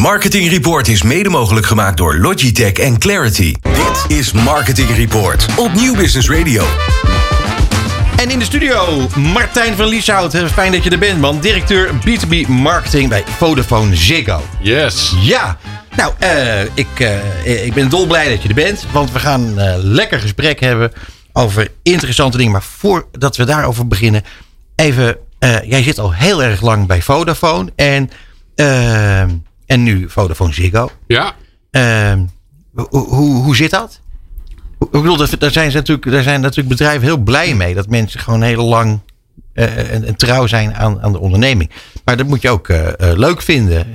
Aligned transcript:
Marketing 0.00 0.50
Report 0.50 0.88
is 0.88 1.02
mede 1.02 1.28
mogelijk 1.28 1.66
gemaakt 1.66 1.96
door 1.96 2.16
Logitech 2.16 2.72
en 2.72 2.98
Clarity. 2.98 3.54
Dit 3.62 4.18
is 4.18 4.32
Marketing 4.32 4.96
Report 4.96 5.46
op 5.56 5.72
Nieuw 5.74 5.94
Business 5.94 6.30
Radio. 6.30 6.64
En 8.16 8.30
in 8.30 8.38
de 8.38 8.44
studio 8.44 9.08
Martijn 9.16 9.76
van 9.76 9.86
Lieshout. 9.86 10.36
Fijn 10.36 10.72
dat 10.72 10.84
je 10.84 10.90
er 10.90 10.98
bent, 10.98 11.20
man. 11.20 11.40
Directeur 11.40 11.90
B2B 11.94 12.48
Marketing 12.48 13.08
bij 13.08 13.24
Vodafone 13.26 13.96
Ziggo. 13.96 14.42
Yes. 14.60 15.14
Ja, 15.20 15.58
nou, 15.96 16.12
uh, 16.22 16.62
ik, 16.62 17.00
uh, 17.00 17.64
ik 17.64 17.74
ben 17.74 17.88
dolblij 17.88 18.28
dat 18.28 18.42
je 18.42 18.48
er 18.48 18.54
bent. 18.54 18.86
Want 18.92 19.12
we 19.12 19.18
gaan 19.18 19.58
een 19.58 19.78
uh, 19.78 19.84
lekker 19.84 20.20
gesprek 20.20 20.60
hebben 20.60 20.92
over 21.32 21.68
interessante 21.82 22.36
dingen. 22.36 22.52
Maar 22.52 22.62
voordat 22.62 23.36
we 23.36 23.44
daarover 23.44 23.86
beginnen, 23.86 24.22
even. 24.76 25.16
jij 25.64 25.82
zit 25.82 25.98
al 25.98 26.14
heel 26.14 26.42
erg 26.42 26.60
lang 26.60 26.86
bij 26.86 27.02
Vodafone. 27.02 27.72
En, 27.76 28.10
en 29.70 29.82
nu 29.82 30.08
Vodafone 30.08 30.52
Ziggo. 30.52 30.90
Ja. 31.06 31.34
hoe, 32.72 33.42
hoe 33.42 33.56
zit 33.56 33.70
dat? 33.70 34.00
Ik 34.80 34.90
bedoel, 34.90 35.16
daar 35.16 35.50
zijn, 35.50 35.70
ze 35.70 35.76
natuurlijk, 35.76 36.10
daar 36.10 36.22
zijn 36.22 36.40
natuurlijk 36.40 36.68
bedrijven 36.68 37.02
heel 37.02 37.18
blij 37.18 37.54
mee. 37.54 37.74
Dat 37.74 37.88
mensen 37.88 38.20
gewoon 38.20 38.42
heel 38.42 38.64
lang 38.64 39.00
uh, 39.54 39.92
en, 39.94 40.04
en, 40.04 40.16
trouw 40.16 40.46
zijn 40.46 40.74
aan, 40.74 41.02
aan 41.02 41.12
de 41.12 41.18
onderneming. 41.18 41.70
Maar 42.04 42.16
dat 42.16 42.26
moet 42.26 42.42
je 42.42 42.50
ook 42.50 42.68
uh, 42.68 42.78
uh, 42.86 42.92
leuk 42.98 43.42
vinden. 43.42 43.86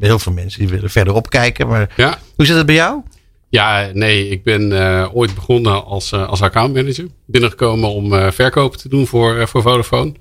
heel 0.00 0.18
veel 0.18 0.32
mensen 0.32 0.60
die 0.60 0.68
willen 0.68 0.90
verderop 0.90 1.30
kijken. 1.30 1.68
Maar 1.68 1.92
ja. 1.96 2.18
hoe 2.36 2.46
zit 2.46 2.56
het 2.56 2.66
bij 2.66 2.74
jou? 2.74 3.02
Ja, 3.48 3.90
nee, 3.92 4.28
ik 4.28 4.42
ben 4.42 4.72
ooit 5.12 5.34
begonnen 5.34 5.84
als, 5.84 6.12
als 6.12 6.42
accountmanager. 6.42 7.06
Binnengekomen 7.26 7.88
om 7.90 8.32
verkopen 8.32 8.78
te 8.78 8.88
doen 8.88 9.06
voor, 9.06 9.48
voor 9.48 9.62
Vodafone. 9.62 10.12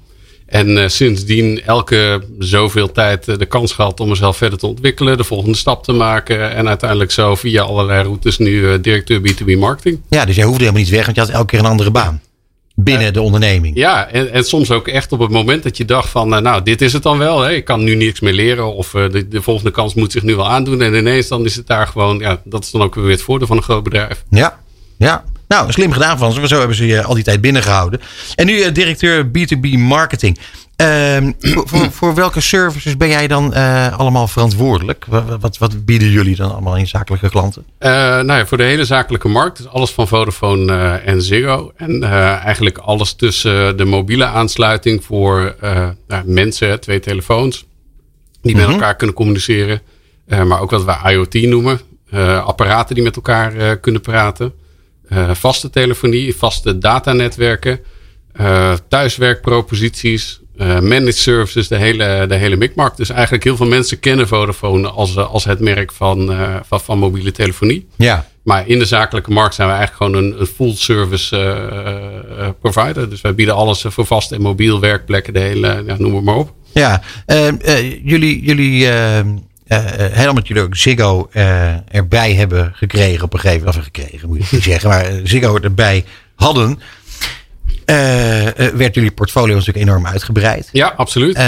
En 0.54 0.92
sindsdien 0.92 1.62
elke 1.66 2.24
zoveel 2.40 2.92
tijd 2.92 3.40
de 3.40 3.46
kans 3.46 3.72
gehad 3.72 4.00
om 4.00 4.10
mezelf 4.10 4.38
verder 4.38 4.60
te 4.60 4.68
ontwikkelen. 4.68 5.18
De 5.18 5.24
volgende 5.24 5.58
stap 5.58 5.84
te 5.84 5.92
maken. 5.92 6.52
En 6.52 6.68
uiteindelijk 6.68 7.12
zo 7.12 7.36
via 7.36 7.62
allerlei 7.62 8.04
routes 8.04 8.38
nu 8.38 8.82
directeur 8.82 9.20
B2B 9.20 9.58
marketing. 9.58 10.00
Ja, 10.10 10.26
dus 10.26 10.36
jij 10.36 10.46
hoefde 10.46 10.60
helemaal 10.60 10.82
niet 10.82 10.92
weg, 10.92 11.06
want 11.06 11.16
je 11.16 11.24
had 11.24 11.32
elke 11.32 11.46
keer 11.46 11.60
een 11.60 11.66
andere 11.66 11.92
baan 11.92 12.22
binnen 12.76 13.08
uh, 13.08 13.14
de 13.14 13.22
onderneming. 13.22 13.76
Ja, 13.76 14.08
en, 14.08 14.32
en, 14.32 14.44
soms 14.44 14.72
ook 14.72 14.88
echt 14.88 15.12
op 15.12 15.20
het 15.20 15.30
moment 15.30 15.64
dat 15.64 15.78
je 15.78 15.86
dacht 15.86 16.10
van, 16.10 16.34
uh, 16.34 16.40
nou, 16.40 16.64
dit 16.64 16.82
is 16.82 16.94
het 16.94 17.04
dan 17.04 17.18
wel. 17.18 17.42
Hè? 17.42 17.52
Ik 17.52 17.66
kan 17.66 17.84
nu 17.84 17.96
niks 17.96 18.20
meer 18.20 18.34
leren 18.34 18.74
of 18.74 18.94
uh, 18.94 19.10
de, 19.10 19.28
de, 19.28 19.42
volgende 19.42 19.72
kans 19.72 19.94
moet 19.94 20.12
zich 20.12 20.24
nu 20.24 20.36
wel 20.36 20.50
aandoen. 20.50 20.82
En 20.82 20.94
ineens 20.94 21.28
dan 21.28 21.46
is 21.46 21.56
het 21.56 21.68
daar 21.68 21.88
gewoon, 21.88 22.20
ja, 22.20 22.42
dat 22.44 22.64
is 22.64 22.72
dan 22.72 22.82
ook 22.82 22.96
weer 22.96 23.10
het 23.10 23.22
voordeel 23.22 23.48
van 23.48 23.58
een 23.58 23.64
groot 23.64 23.84
bedrijf. 23.84 24.24
Ja, 24.30 24.60
ja. 24.98 25.24
Nou, 25.54 25.72
slim 25.72 25.92
gedaan 25.92 26.18
van 26.18 26.32
ze. 26.34 26.48
Zo 26.48 26.58
hebben 26.58 26.76
ze 26.78 26.86
je 26.86 27.04
al 27.04 27.14
die 27.14 27.24
tijd 27.24 27.42
binnengehouden. 27.42 28.02
En 28.36 28.46
nu 28.46 28.72
directeur 28.72 29.26
B2B 29.26 29.78
Marketing. 29.78 30.38
Uh, 30.78 31.18
voor, 31.40 31.92
voor, 31.92 32.16
welke 32.16 32.42
services 32.42 32.98
ben 32.98 33.08
jij 33.08 33.28
dan 33.28 33.54
uh, 33.54 33.98
allemaal 33.98 34.28
verantwoordelijk? 34.28 35.06
Wat, 35.08 35.24
wat, 35.40 35.58
wat, 35.58 35.86
bieden 35.86 36.10
jullie 36.10 36.36
dan 36.36 36.52
allemaal 36.52 36.78
in 36.78 36.88
zakelijke 36.88 37.30
klanten? 37.30 37.66
Uh, 37.80 37.90
nou 37.90 38.34
ja, 38.34 38.46
voor 38.46 38.58
de 38.58 38.64
hele 38.64 38.86
zakelijke 38.86 39.28
markt. 39.28 39.58
Dus 39.58 39.68
alles 39.68 39.92
van 39.92 40.08
Vodafone 40.08 40.74
uh, 40.74 41.08
en 41.08 41.22
Ziggo. 41.22 41.72
En 41.76 42.04
eigenlijk 42.04 42.78
alles 42.78 43.14
tussen 43.14 43.78
de 43.78 43.86
mobiele 43.86 44.26
aansluiting 44.26 45.04
voor 45.04 45.56
nou, 46.08 46.24
mensen, 46.26 46.80
twee 46.80 47.00
telefoons. 47.00 47.66
Die 48.42 48.56
met 48.56 48.62
mm 48.64 48.70
-hmm. 48.70 48.80
elkaar 48.80 48.96
kunnen 48.96 49.16
communiceren. 49.16 49.82
maar 50.28 50.62
ook 50.62 50.72
wat 50.72 50.84
we 50.84 51.10
IoT 51.12 51.34
noemen. 51.34 51.80
apparaten 52.46 52.96
die 52.96 53.04
met 53.04 53.16
elkaar 53.16 53.78
kunnen 53.78 54.02
praten. 54.02 54.54
Vaste 55.32 55.70
telefonie, 55.70 56.36
vaste 56.36 56.78
datanetwerken. 56.78 57.80
thuiswerkproposities. 58.88 60.42
Uh, 60.58 60.80
managed 60.80 61.16
services, 61.16 61.68
de 61.68 61.76
hele, 61.76 62.26
de 62.28 62.36
hele 62.36 62.56
mikmak. 62.56 62.98
Dus 62.98 63.10
eigenlijk 63.10 63.44
heel 63.44 63.56
veel 63.56 63.66
mensen 63.66 64.00
kennen 64.00 64.28
Vodafone 64.28 64.88
als, 64.88 65.18
als 65.18 65.44
het 65.44 65.60
merk 65.60 65.92
van, 65.92 66.36
van, 66.66 66.82
van, 66.82 66.98
mobiele 66.98 67.32
telefonie. 67.32 67.88
Ja. 67.96 68.26
Maar 68.44 68.68
in 68.68 68.80
de 68.80 68.86
zakelijke 68.86 69.32
markt 69.32 69.56
zijn 69.56 69.68
we 69.68 69.74
eigenlijk 69.74 70.04
gewoon 70.04 70.24
een, 70.24 70.40
een 70.40 70.46
full 70.46 70.76
service 70.76 71.38
uh, 71.38 72.50
provider. 72.62 73.10
Dus 73.10 73.22
wij 73.22 73.36
bieden 73.36 73.56
alles 73.56 73.86
voor 73.88 74.06
vast 74.06 74.32
en 74.32 74.42
mobiel 74.42 74.80
werkplekken, 74.80 75.34
de 75.34 75.40
hele, 75.40 75.84
ja, 75.86 75.96
noem 75.98 76.16
het 76.16 76.24
maar 76.24 76.36
op. 76.36 76.54
Ja, 76.74 77.02
jullie, 78.04 78.44
jullie 78.44 78.88
helemaal 79.68 80.34
dat 80.34 80.48
jullie 80.48 80.64
ook 80.64 80.76
Ziggo 80.76 81.30
erbij 81.92 82.34
hebben 82.34 82.72
gekregen 82.76 83.24
op 83.24 83.34
een 83.34 83.40
gegeven 83.40 83.66
moment. 83.66 83.78
Of 83.78 83.84
gekregen 83.84 84.30
moet 84.30 84.38
je 84.38 84.48
niet 84.52 84.64
zeggen, 84.72 84.90
maar 84.90 85.06
Ziggo 85.24 85.60
erbij 85.60 86.06
hadden. 86.36 86.80
Uh, 87.86 87.96
werd 88.74 88.96
jullie 88.96 89.12
portfolio 89.12 89.56
natuurlijk 89.56 89.86
enorm 89.86 90.08
uitgebreid. 90.08 90.70
Ja, 90.72 90.94
absoluut. 90.98 91.38
Uh, 91.38 91.42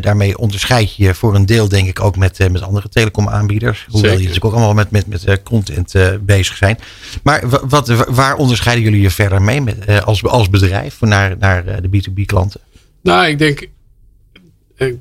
daarmee 0.00 0.38
onderscheid 0.38 0.96
je 0.96 1.14
voor 1.14 1.34
een 1.34 1.46
deel, 1.46 1.68
denk 1.68 1.88
ik, 1.88 2.00
ook 2.00 2.16
met, 2.16 2.38
met 2.52 2.62
andere 2.62 2.88
telecomaanbieders. 2.88 3.84
Hoewel 3.84 4.00
Zeker. 4.00 4.18
je 4.18 4.28
natuurlijk 4.28 4.44
ook 4.44 4.52
allemaal 4.52 4.74
met, 4.74 4.90
met, 4.90 5.06
met 5.06 5.42
content 5.42 5.94
bezig 6.20 6.56
zijn. 6.56 6.78
Maar 7.22 7.42
wat, 7.68 7.88
waar 8.08 8.36
onderscheiden 8.36 8.84
jullie 8.84 9.00
je 9.00 9.10
verder 9.10 9.42
mee 9.42 9.60
met, 9.60 10.04
als, 10.04 10.24
als 10.24 10.50
bedrijf 10.50 11.00
naar, 11.00 11.36
naar 11.38 11.64
de 11.64 11.88
B2B 11.88 12.24
klanten? 12.24 12.60
Nou, 13.02 13.26
ik 13.26 13.38
denk. 13.38 13.68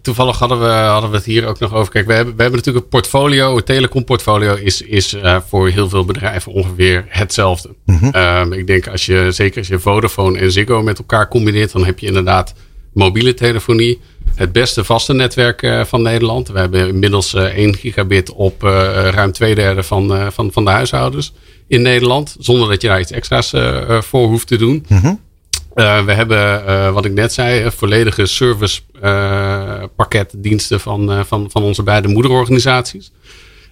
Toevallig 0.02 0.40
hadden 0.40 0.60
we, 0.60 0.66
hadden 0.66 1.10
we 1.10 1.16
het 1.16 1.26
hier 1.26 1.46
ook 1.46 1.60
nog 1.60 1.74
over. 1.74 1.92
Kijk, 1.92 2.08
we 2.08 2.14
hebben, 2.14 2.36
we 2.36 2.42
hebben 2.42 2.60
natuurlijk 2.60 2.86
een 2.86 2.92
portfolio. 2.92 3.56
Het 3.56 3.66
telecomportfolio 3.66 4.56
is, 4.56 4.82
is 4.82 5.14
uh, 5.14 5.38
voor 5.48 5.70
heel 5.70 5.90
veel 5.90 6.06
bedrijven 6.06 6.52
ongeveer 6.52 7.06
hetzelfde. 7.08 7.76
Mhm. 7.86 8.06
Mm 8.06 8.12
-hmm. 8.12 8.22
um, 8.22 8.54
ik 8.54 8.68
denk 8.68 8.88
als 8.88 9.06
je, 9.06 9.28
zeker 9.32 9.58
als 9.58 9.68
je 9.68 9.80
Vodafone 9.80 10.40
en 10.40 10.52
Ziggo 10.52 10.82
met 10.82 10.98
elkaar 10.98 11.28
combineert, 11.28 11.72
dan 11.72 11.86
heb 11.86 12.00
je 12.00 12.08
inderdaad 12.08 12.54
mobiele 12.94 13.34
telefonie. 13.34 14.00
Het 14.36 14.52
beste 14.52 14.84
vaste 14.84 15.14
netwerk 15.14 15.62
uh, 15.62 15.84
van 15.84 16.02
Nederland. 16.02 16.48
We 16.48 16.60
hebben 16.60 16.88
inmiddels 16.88 17.34
uh, 17.34 17.44
1 17.44 17.76
gigabit 17.76 18.32
op 18.32 18.62
ruim 18.62 19.32
twee 19.32 19.56
derde 19.56 19.84
van, 19.84 20.32
van, 20.32 20.52
van 20.52 20.66
de 20.66 20.72
huishoudens 20.72 21.34
in 21.68 21.82
Nederland. 21.82 22.36
Zonder 22.40 22.70
dat 22.70 22.82
je 22.82 22.88
daar 22.88 23.00
iets 23.00 23.12
extra's 23.12 23.54
voor 24.06 24.28
hoeft 24.28 24.48
te 24.48 24.58
doen. 24.58 24.86
Mm 24.88 24.98
-hmm. 24.98 25.20
Uh, 25.76 26.06
we 26.06 26.12
hebben, 26.12 26.64
uh, 26.68 26.92
wat 26.92 27.06
ik 27.06 27.14
net 27.14 27.34
zei, 27.34 27.72
volledige 27.72 28.26
service 28.26 28.82
uh, 29.04 29.84
pakketdiensten 29.96 30.80
van, 30.80 31.26
van, 31.26 31.48
van 31.52 31.64
onze 31.64 31.84
beide 31.84 32.08
moederorganisaties. 32.08 33.12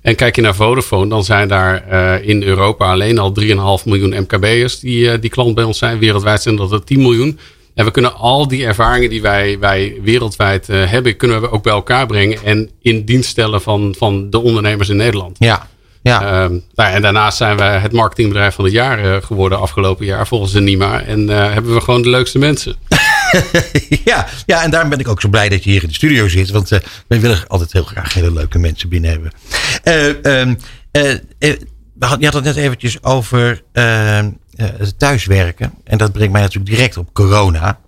En 0.01 0.15
kijk 0.15 0.35
je 0.35 0.41
naar 0.41 0.55
Vodafone, 0.55 1.09
dan 1.09 1.23
zijn 1.23 1.47
daar 1.47 1.91
in 2.23 2.43
Europa 2.43 2.91
alleen 2.91 3.19
al 3.19 3.33
3,5 3.41 3.45
miljoen 3.85 4.19
MKB'ers 4.19 4.79
die, 4.79 5.19
die 5.19 5.29
klant 5.29 5.55
bij 5.55 5.63
ons 5.63 5.77
zijn. 5.77 5.99
Wereldwijd 5.99 6.41
zijn 6.41 6.55
dat 6.55 6.71
er 6.71 6.83
10 6.83 7.01
miljoen. 7.01 7.39
En 7.73 7.85
we 7.85 7.91
kunnen 7.91 8.15
al 8.15 8.47
die 8.47 8.65
ervaringen 8.65 9.09
die 9.09 9.21
wij, 9.21 9.59
wij 9.59 9.99
wereldwijd 10.01 10.67
hebben, 10.67 11.17
kunnen 11.17 11.41
we 11.41 11.51
ook 11.51 11.63
bij 11.63 11.73
elkaar 11.73 12.05
brengen. 12.05 12.43
En 12.43 12.69
in 12.81 13.05
dienst 13.05 13.29
stellen 13.29 13.61
van, 13.61 13.95
van 13.97 14.29
de 14.29 14.39
ondernemers 14.39 14.89
in 14.89 14.97
Nederland. 14.97 15.37
Ja, 15.39 15.67
ja. 16.03 16.43
Um, 16.43 16.63
nou, 16.75 16.93
en 16.93 17.01
daarnaast 17.01 17.37
zijn 17.37 17.57
we 17.57 17.63
het 17.63 17.91
marketingbedrijf 17.91 18.55
van 18.55 18.63
het 18.63 18.73
jaar 18.73 19.05
uh, 19.05 19.21
geworden 19.21 19.59
afgelopen 19.59 20.05
jaar 20.05 20.27
volgens 20.27 20.51
de 20.51 20.59
NIMA. 20.59 21.01
En 21.01 21.19
uh, 21.29 21.53
hebben 21.53 21.73
we 21.73 21.81
gewoon 21.81 22.01
de 22.01 22.09
leukste 22.09 22.39
mensen. 22.39 22.75
ja, 24.05 24.27
ja, 24.45 24.63
en 24.63 24.71
daarom 24.71 24.89
ben 24.89 24.99
ik 24.99 25.07
ook 25.07 25.21
zo 25.21 25.29
blij 25.29 25.49
dat 25.49 25.63
je 25.63 25.69
hier 25.69 25.81
in 25.81 25.87
de 25.87 25.93
studio 25.93 26.27
zit. 26.27 26.49
Want 26.49 26.71
uh, 26.71 26.79
wij 27.07 27.19
willen 27.19 27.47
altijd 27.47 27.73
heel 27.73 27.83
graag 27.83 28.13
hele 28.13 28.33
leuke 28.33 28.59
mensen 28.59 28.89
binnen 28.89 29.09
hebben. 29.09 29.31
Um, 30.31 30.57
je 32.19 32.25
had 32.25 32.33
het 32.33 32.43
net 32.43 32.55
eventjes 32.55 33.03
over 33.03 33.63
ehm, 33.71 34.31
het 34.55 34.99
thuiswerken. 34.99 35.73
En 35.83 35.97
dat 35.97 36.11
brengt 36.11 36.33
mij 36.33 36.41
natuurlijk 36.41 36.75
direct 36.75 36.97
op 36.97 37.13
corona. 37.13 37.79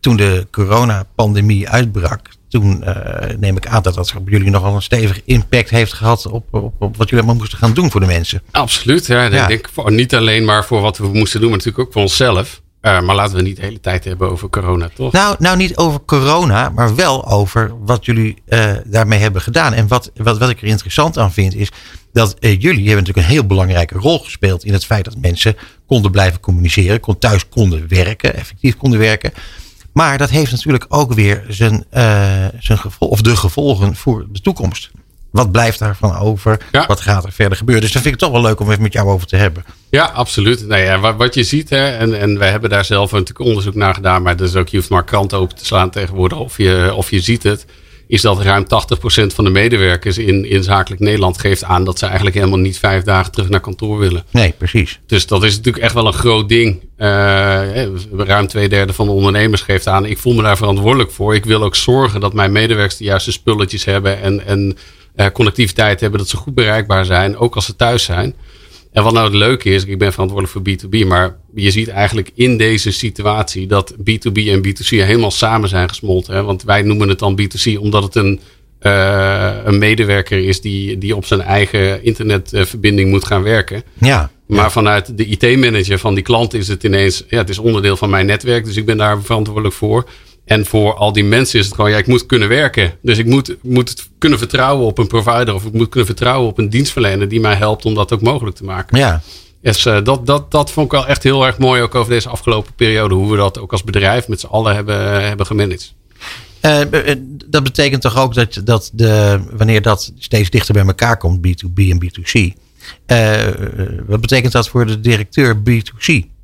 toen 0.00 0.16
de 0.16 0.46
coronapandemie 0.50 1.68
uitbrak, 1.68 2.28
toen 2.48 2.82
uh, 2.86 2.94
neem 3.38 3.56
ik 3.56 3.66
aan 3.66 3.82
dat 3.82 3.94
dat 3.94 4.14
op 4.16 4.28
jullie 4.28 4.50
nogal 4.50 4.74
een 4.74 4.82
stevige 4.82 5.22
impact 5.24 5.70
heeft 5.70 5.92
gehad 5.92 6.26
op, 6.26 6.54
op, 6.54 6.74
op 6.78 6.96
wat 6.96 7.08
jullie 7.08 7.24
allemaal 7.24 7.40
moesten 7.40 7.58
gaan 7.58 7.74
doen 7.74 7.90
voor 7.90 8.00
de 8.00 8.06
mensen. 8.06 8.42
Absoluut. 8.50 9.06
Ja, 9.06 9.22
ja. 9.22 9.42
Ik 9.42 9.48
denk 9.48 9.68
voor, 9.72 9.92
niet 9.92 10.14
alleen 10.14 10.44
maar 10.44 10.64
voor 10.64 10.80
wat 10.80 10.98
we 10.98 11.06
moesten 11.06 11.40
doen, 11.40 11.48
maar 11.48 11.58
natuurlijk 11.58 11.86
ook 11.86 11.92
voor 11.92 12.02
onszelf. 12.02 12.64
Uh, 12.82 13.00
maar 13.00 13.14
laten 13.14 13.36
we 13.36 13.42
niet 13.42 13.56
de 13.56 13.62
hele 13.62 13.80
tijd 13.80 14.04
hebben 14.04 14.30
over 14.30 14.48
corona, 14.48 14.90
toch? 14.94 15.12
Nou, 15.12 15.36
nou 15.38 15.56
niet 15.56 15.76
over 15.76 16.00
corona, 16.04 16.68
maar 16.68 16.94
wel 16.94 17.26
over 17.26 17.72
wat 17.84 18.04
jullie 18.04 18.42
uh, 18.48 18.70
daarmee 18.84 19.18
hebben 19.18 19.42
gedaan. 19.42 19.72
En 19.72 19.88
wat, 19.88 20.10
wat, 20.14 20.38
wat 20.38 20.50
ik 20.50 20.60
er 20.60 20.66
interessant 20.66 21.18
aan 21.18 21.32
vind, 21.32 21.54
is 21.54 21.70
dat 22.12 22.36
jullie 22.40 22.86
hebben 22.86 22.96
natuurlijk 22.96 23.16
een 23.16 23.32
heel 23.32 23.46
belangrijke 23.46 23.98
rol 23.98 24.18
gespeeld 24.18 24.64
in 24.64 24.72
het 24.72 24.86
feit 24.86 25.04
dat 25.04 25.16
mensen 25.20 25.56
konden 25.86 26.10
blijven 26.10 26.40
communiceren, 26.40 27.00
kon, 27.00 27.18
thuis 27.18 27.48
konden 27.48 27.88
werken, 27.88 28.34
effectief 28.34 28.76
konden 28.76 28.98
werken. 28.98 29.32
Maar 29.96 30.18
dat 30.18 30.30
heeft 30.30 30.50
natuurlijk 30.50 30.84
ook 30.88 31.12
weer 31.12 31.44
zijn, 31.48 31.72
uh, 31.72 32.44
zijn 32.58 32.78
gevolg, 32.78 33.10
of 33.10 33.20
de 33.20 33.36
gevolgen 33.36 33.96
voor 33.96 34.26
de 34.32 34.40
toekomst. 34.40 34.90
Wat 35.30 35.52
blijft 35.52 35.78
daarvan 35.78 36.16
over? 36.16 36.60
Ja. 36.72 36.86
Wat 36.86 37.00
gaat 37.00 37.24
er 37.24 37.32
verder 37.32 37.58
gebeuren? 37.58 37.84
Dus 37.84 37.92
dat 37.92 38.02
vind 38.02 38.14
ik 38.14 38.20
toch 38.20 38.30
wel 38.30 38.40
leuk 38.40 38.60
om 38.60 38.70
even 38.70 38.82
met 38.82 38.92
jou 38.92 39.08
over 39.08 39.26
te 39.26 39.36
hebben. 39.36 39.64
Ja, 39.90 40.04
absoluut. 40.04 40.66
Nou 40.66 40.82
ja, 40.82 40.98
wat, 40.98 41.16
wat 41.16 41.34
je 41.34 41.44
ziet, 41.44 41.70
hè, 41.70 41.88
en, 41.88 42.20
en 42.20 42.38
wij 42.38 42.50
hebben 42.50 42.70
daar 42.70 42.84
zelf 42.84 43.12
natuurlijk 43.12 43.48
onderzoek 43.48 43.74
naar 43.74 43.94
gedaan, 43.94 44.22
maar 44.22 44.36
dus 44.36 44.54
ook, 44.54 44.68
je 44.68 44.76
hoeft 44.76 44.90
maar 44.90 45.04
kranten 45.04 45.38
open 45.38 45.56
te 45.56 45.64
slaan 45.64 45.90
tegenwoordig 45.90 46.38
of 46.38 46.56
je, 46.56 46.92
of 46.94 47.10
je 47.10 47.20
ziet 47.20 47.42
het, 47.42 47.66
is 48.06 48.22
dat 48.22 48.42
ruim 48.42 48.64
80% 48.64 48.66
van 49.26 49.44
de 49.44 49.50
medewerkers 49.50 50.18
in, 50.18 50.44
in 50.44 50.62
zakelijk 50.62 51.00
Nederland 51.00 51.38
geeft 51.38 51.64
aan 51.64 51.84
dat 51.84 51.98
ze 51.98 52.04
eigenlijk 52.06 52.36
helemaal 52.36 52.58
niet 52.58 52.78
vijf 52.78 53.02
dagen 53.02 53.32
terug 53.32 53.48
naar 53.48 53.60
kantoor 53.60 53.98
willen. 53.98 54.24
Nee, 54.30 54.54
precies. 54.58 55.00
Dus 55.06 55.26
dat 55.26 55.42
is 55.42 55.56
natuurlijk 55.56 55.84
echt 55.84 55.94
wel 55.94 56.06
een 56.06 56.12
groot 56.12 56.48
ding. 56.48 56.80
Uh, 56.98 57.84
ruim 58.16 58.46
twee 58.46 58.68
derde 58.68 58.92
van 58.92 59.06
de 59.06 59.12
ondernemers 59.12 59.62
geeft 59.62 59.86
aan, 59.86 60.06
ik 60.06 60.18
voel 60.18 60.34
me 60.34 60.42
daar 60.42 60.56
verantwoordelijk 60.56 61.10
voor. 61.10 61.34
Ik 61.34 61.44
wil 61.44 61.62
ook 61.62 61.76
zorgen 61.76 62.20
dat 62.20 62.32
mijn 62.32 62.52
medewerkers 62.52 62.96
de 62.96 63.04
juiste 63.04 63.32
spulletjes 63.32 63.84
hebben 63.84 64.20
en, 64.20 64.46
en 64.46 64.76
uh, 65.16 65.26
connectiviteit 65.32 66.00
hebben, 66.00 66.18
dat 66.18 66.28
ze 66.28 66.36
goed 66.36 66.54
bereikbaar 66.54 67.04
zijn, 67.04 67.36
ook 67.36 67.54
als 67.54 67.64
ze 67.64 67.76
thuis 67.76 68.04
zijn. 68.04 68.34
En 68.96 69.02
wat 69.02 69.12
nou 69.12 69.24
het 69.24 69.34
leuke 69.34 69.70
is, 69.70 69.84
ik 69.84 69.98
ben 69.98 70.12
verantwoordelijk 70.12 70.52
voor 70.52 70.88
B2B, 70.88 71.06
maar 71.06 71.36
je 71.54 71.70
ziet 71.70 71.88
eigenlijk 71.88 72.30
in 72.34 72.56
deze 72.56 72.92
situatie 72.92 73.66
dat 73.66 73.94
B2B 73.98 74.48
en 74.48 74.66
B2C 74.66 74.88
helemaal 74.88 75.30
samen 75.30 75.68
zijn 75.68 75.88
gesmolten. 75.88 76.34
Hè? 76.34 76.42
Want 76.42 76.62
wij 76.62 76.82
noemen 76.82 77.08
het 77.08 77.18
dan 77.18 77.40
B2C 77.40 77.78
omdat 77.78 78.02
het 78.02 78.14
een, 78.14 78.40
uh, 78.82 79.54
een 79.64 79.78
medewerker 79.78 80.38
is 80.38 80.60
die, 80.60 80.98
die 80.98 81.16
op 81.16 81.24
zijn 81.24 81.40
eigen 81.40 82.04
internetverbinding 82.04 83.10
moet 83.10 83.24
gaan 83.24 83.42
werken. 83.42 83.82
Ja. 84.00 84.30
Maar 84.46 84.72
vanuit 84.72 85.16
de 85.16 85.26
IT-manager 85.26 85.98
van 85.98 86.14
die 86.14 86.24
klant 86.24 86.54
is 86.54 86.68
het 86.68 86.84
ineens, 86.84 87.24
ja, 87.28 87.38
het 87.38 87.48
is 87.48 87.58
onderdeel 87.58 87.96
van 87.96 88.10
mijn 88.10 88.26
netwerk, 88.26 88.64
dus 88.64 88.76
ik 88.76 88.86
ben 88.86 88.96
daar 88.96 89.22
verantwoordelijk 89.22 89.74
voor. 89.74 90.08
En 90.46 90.66
voor 90.66 90.94
al 90.94 91.12
die 91.12 91.24
mensen 91.24 91.58
is 91.58 91.66
het 91.66 91.74
gewoon, 91.74 91.90
ja, 91.90 91.96
ik 91.96 92.06
moet 92.06 92.26
kunnen 92.26 92.48
werken. 92.48 92.94
Dus 93.02 93.18
ik 93.18 93.26
moet, 93.26 93.56
moet 93.62 94.08
kunnen 94.18 94.38
vertrouwen 94.38 94.86
op 94.86 94.98
een 94.98 95.06
provider 95.06 95.54
of 95.54 95.64
ik 95.64 95.72
moet 95.72 95.88
kunnen 95.88 96.06
vertrouwen 96.06 96.48
op 96.48 96.58
een 96.58 96.70
dienstverlener 96.70 97.28
die 97.28 97.40
mij 97.40 97.54
helpt 97.54 97.84
om 97.84 97.94
dat 97.94 98.12
ook 98.12 98.20
mogelijk 98.20 98.56
te 98.56 98.64
maken. 98.64 98.98
Ja. 98.98 99.22
Dus 99.62 99.86
uh, 99.86 99.98
dat, 100.04 100.26
dat, 100.26 100.50
dat 100.50 100.70
vond 100.70 100.86
ik 100.86 100.92
wel 100.92 101.06
echt 101.06 101.22
heel 101.22 101.46
erg 101.46 101.58
mooi 101.58 101.82
ook 101.82 101.94
over 101.94 102.12
deze 102.12 102.28
afgelopen 102.28 102.74
periode. 102.74 103.14
Hoe 103.14 103.30
we 103.30 103.36
dat 103.36 103.58
ook 103.58 103.72
als 103.72 103.84
bedrijf 103.84 104.28
met 104.28 104.40
z'n 104.40 104.46
allen 104.46 104.74
hebben, 104.74 105.26
hebben 105.26 105.46
gemanaged. 105.46 105.94
Uh, 106.62 106.80
dat 107.46 107.62
betekent 107.62 108.02
toch 108.02 108.18
ook 108.18 108.34
dat, 108.34 108.60
dat 108.64 108.90
de, 108.92 109.40
wanneer 109.50 109.82
dat 109.82 110.12
steeds 110.18 110.50
dichter 110.50 110.74
bij 110.74 110.86
elkaar 110.86 111.16
komt, 111.16 111.46
B2B 111.46 111.74
en 111.74 112.04
B2C. 112.04 112.52
Uh, 113.06 113.34
wat 114.06 114.20
betekent 114.20 114.52
dat 114.52 114.68
voor 114.68 114.86
de 114.86 115.00
directeur 115.00 115.56
B2C? 115.56 116.35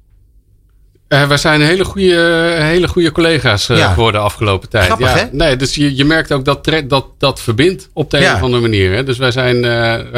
Uh, 1.12 1.26
wij 1.26 1.37
zijn 1.37 1.61
hele 1.61 1.85
goede, 1.85 2.55
hele 2.59 2.88
goede 2.88 3.12
collega's 3.12 3.69
uh, 3.69 3.76
ja. 3.76 3.93
geworden 3.93 4.20
de 4.20 4.26
afgelopen 4.26 4.69
tijd. 4.69 4.85
Grappig, 4.85 5.14
ja. 5.14 5.29
Nee, 5.32 5.56
dus 5.56 5.75
je, 5.75 5.97
je 5.97 6.05
merkt 6.05 6.32
ook 6.32 6.44
dat 6.44 6.70
dat, 6.87 7.06
dat 7.19 7.41
verbindt 7.41 7.91
op 7.93 8.11
de 8.11 8.19
ja. 8.19 8.31
een 8.31 8.37
of 8.37 8.43
andere 8.43 8.62
manier. 8.62 8.93
Hè. 8.93 9.05
Dus 9.05 9.19
wij 9.19 9.31
zijn, 9.31 9.56
uh, 9.56 9.62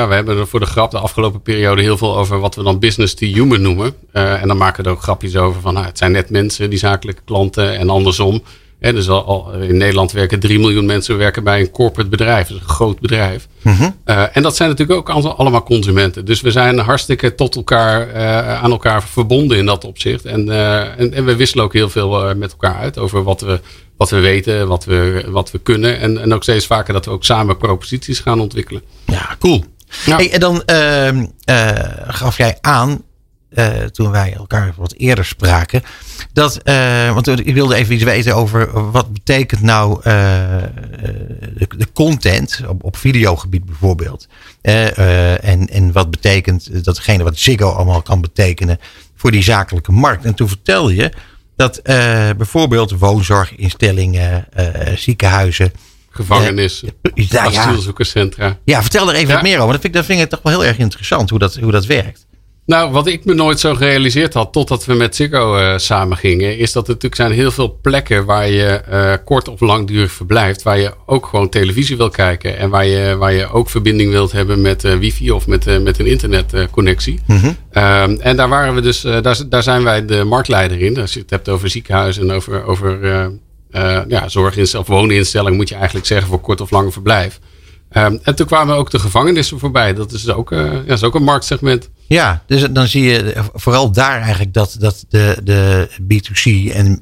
we 0.06 0.14
hebben 0.14 0.38
er 0.38 0.46
voor 0.46 0.60
de 0.60 0.66
grap 0.66 0.90
de 0.90 0.98
afgelopen 0.98 1.42
periode 1.42 1.82
heel 1.82 1.96
veel 1.96 2.16
over 2.16 2.40
wat 2.40 2.54
we 2.54 2.62
dan 2.62 2.78
business 2.78 3.14
to 3.14 3.26
human 3.26 3.62
noemen. 3.62 3.94
en 4.12 4.48
dan 4.48 4.56
maken 4.56 4.82
we 4.82 4.88
er 4.88 4.96
ook 4.96 5.02
grapjes 5.02 5.36
over 5.36 5.60
van 5.60 5.74
nou, 5.74 5.86
het 5.86 5.98
zijn 5.98 6.12
net 6.12 6.30
mensen, 6.30 6.70
die 6.70 6.78
zakelijke 6.78 7.22
klanten 7.24 7.78
en 7.78 7.90
andersom. 7.90 8.42
Hè, 8.84 8.92
dus 8.92 9.08
al, 9.08 9.24
al, 9.24 9.52
in 9.52 9.76
Nederland 9.76 10.12
werken 10.12 10.40
3 10.40 10.58
miljoen 10.58 10.86
mensen 10.86 11.18
werken 11.18 11.44
bij 11.44 11.60
een 11.60 11.70
corporate 11.70 12.10
bedrijf, 12.10 12.48
dus 12.48 12.56
een 12.56 12.68
groot 12.68 13.00
bedrijf. 13.00 13.48
Mm 13.62 13.72
-hmm. 13.72 13.96
en 14.32 14.42
dat 14.42 14.56
zijn 14.56 14.68
natuurlijk 14.68 14.98
ook 14.98 15.24
allemaal 15.36 15.62
consumenten. 15.62 16.24
Dus 16.24 16.40
we 16.40 16.50
zijn 16.50 16.78
hartstikke 16.78 17.34
tot 17.34 17.56
elkaar, 17.56 18.14
aan 18.56 18.70
elkaar 18.70 19.02
verbonden 19.02 19.58
in 19.58 19.66
dat 19.66 19.84
opzicht. 19.84 20.24
En, 20.24 20.50
en, 20.98 21.14
en, 21.14 21.24
we 21.24 21.36
wisselen 21.36 21.64
ook 21.64 21.72
heel 21.72 21.90
veel 21.90 22.34
met 22.34 22.50
elkaar 22.50 22.76
uit 22.76 22.98
over 22.98 23.22
wat 23.22 23.40
we, 23.40 23.60
wat 23.96 24.10
we 24.10 24.20
weten, 24.20 24.68
wat 24.68 24.84
we, 24.84 25.24
wat 25.28 25.50
we 25.50 25.58
kunnen. 25.58 25.98
En, 25.98 26.20
en 26.20 26.34
ook 26.34 26.42
steeds 26.42 26.66
vaker 26.66 26.92
dat 26.92 27.04
we 27.04 27.10
ook 27.10 27.24
samen 27.24 27.56
proposities 27.56 28.20
gaan 28.20 28.40
ontwikkelen. 28.40 28.82
Ja, 29.04 29.36
cool. 29.38 29.64
Ja. 30.06 30.16
Hey, 30.16 30.32
en 30.32 30.40
dan 30.40 30.62
gaf 32.06 32.36
jij 32.36 32.58
aan 32.60 33.02
toen 33.92 34.10
wij 34.10 34.34
elkaar 34.34 34.72
wat 34.76 34.94
eerder 34.96 35.24
spraken. 35.24 35.82
Dat, 36.32 36.60
uh, 36.64 37.14
want 37.14 37.26
ik 37.26 37.54
wilde 37.54 37.74
even 37.74 37.94
iets 37.94 38.04
weten 38.04 38.34
over 38.34 38.90
wat 38.90 39.12
betekent 39.12 39.60
nou 39.60 39.96
uh, 39.98 40.04
de, 40.04 41.66
de, 41.76 41.92
content 41.92 42.60
op, 42.68 42.84
op 42.84 42.96
videogebied 42.96 43.64
bijvoorbeeld. 43.64 44.28
en, 44.62 45.68
en 45.68 45.92
wat 45.92 46.10
betekent 46.10 46.84
datgene 46.84 47.22
wat 47.22 47.38
Ziggo 47.38 47.70
allemaal 47.70 48.02
kan 48.02 48.20
betekenen 48.20 48.78
voor 49.16 49.30
die 49.30 49.42
zakelijke 49.42 49.92
markt. 49.92 50.24
En 50.24 50.34
toen 50.34 50.48
vertelde 50.48 50.94
je 50.94 51.12
dat 51.56 51.80
bijvoorbeeld 52.36 52.98
woonzorginstellingen, 52.98 54.46
ziekenhuizen. 54.96 55.72
Gevangenissen, 56.10 56.88
ja, 57.14 57.44
asielzoekerscentra. 57.44 58.58
Ja, 58.64 58.80
vertel 58.80 59.08
er 59.08 59.14
even 59.14 59.28
ja. 59.28 59.34
wat 59.34 59.42
meer 59.42 59.58
over. 59.58 59.72
Dat 59.72 59.80
vind, 59.80 59.94
ik, 59.94 60.00
dat 60.00 60.04
vind 60.04 60.20
ik 60.20 60.28
toch 60.28 60.40
wel 60.42 60.52
heel 60.52 60.64
erg 60.64 60.78
interessant 60.78 61.30
hoe 61.30 61.38
dat, 61.38 61.56
hoe 61.56 61.72
dat 61.72 61.86
werkt. 61.86 62.26
Nou, 62.66 62.92
wat 62.92 63.06
ik 63.06 63.24
me 63.24 63.34
nooit 63.34 63.60
zo 63.60 63.74
gerealiseerd 63.74 64.34
had 64.34 64.52
totdat 64.52 64.84
we 64.84 64.94
met 64.94 65.16
Ziggo 65.16 65.58
uh, 65.58 65.78
samen 65.78 66.16
gingen, 66.16 66.58
is 66.58 66.72
dat 66.72 66.82
er 66.82 66.88
natuurlijk 66.88 67.20
zijn 67.20 67.32
heel 67.32 67.50
veel 67.50 67.78
plekken 67.82 68.24
waar 68.24 68.50
je 68.50 68.82
uh, 68.90 69.12
kort 69.24 69.48
of 69.48 69.60
langdurig 69.60 70.12
verblijft, 70.12 70.62
waar 70.62 70.78
je 70.78 70.92
ook 71.06 71.26
gewoon 71.26 71.48
televisie 71.48 71.96
wil 71.96 72.10
kijken 72.10 72.58
en 72.58 72.70
waar 72.70 72.86
je, 72.86 73.16
waar 73.16 73.32
je 73.32 73.50
ook 73.50 73.70
verbinding 73.70 74.10
wilt 74.10 74.32
hebben 74.32 74.60
met 74.60 74.84
uh, 74.84 74.94
wifi 74.94 75.30
of 75.30 75.46
met, 75.46 75.82
met 75.82 75.98
een 75.98 76.06
internetconnectie. 76.06 77.20
Mm 77.26 77.36
-hmm. 77.36 77.56
en 78.20 78.36
daar 78.36 78.48
waren 78.48 78.74
we 78.74 78.80
dus, 78.80 79.00
daar, 79.00 79.38
daar 79.48 79.62
zijn 79.62 79.84
wij 79.84 80.04
de 80.04 80.24
marktleider 80.24 80.80
in. 80.80 81.00
Als 81.00 81.14
je 81.14 81.20
het 81.20 81.30
hebt 81.30 81.48
over 81.48 81.70
ziekenhuizen 81.70 82.22
en 82.22 82.34
over, 82.34 82.64
over 82.64 82.98
ja, 84.08 84.28
zorginstellingen 84.28 84.92
of 84.92 85.00
wooninstellingen, 85.00 85.56
moet 85.56 85.68
je 85.68 85.74
eigenlijk 85.74 86.06
zeggen 86.06 86.28
voor 86.28 86.40
kort 86.40 86.60
of 86.60 86.70
lang 86.70 86.92
verblijf. 86.92 87.40
Um, 87.96 88.18
en 88.22 88.34
toen 88.34 88.46
kwamen 88.46 88.76
ook 88.76 88.90
de 88.90 88.98
gevangenissen 88.98 89.58
voorbij. 89.58 89.94
Dat 89.94 90.12
is 90.12 90.28
ook, 90.28 90.52
uh, 90.52 90.86
ja, 90.86 90.92
is 90.92 91.02
ook 91.02 91.14
een 91.14 91.22
marktsegment. 91.22 91.90
Ja, 92.06 92.42
dus 92.46 92.66
dan 92.70 92.86
zie 92.86 93.02
je 93.02 93.34
vooral 93.52 93.92
daar 93.92 94.20
eigenlijk 94.20 94.52
dat, 94.52 94.76
dat 94.78 95.04
de, 95.08 95.38
de 95.44 95.88
B2C 96.02 96.72
en 96.72 97.00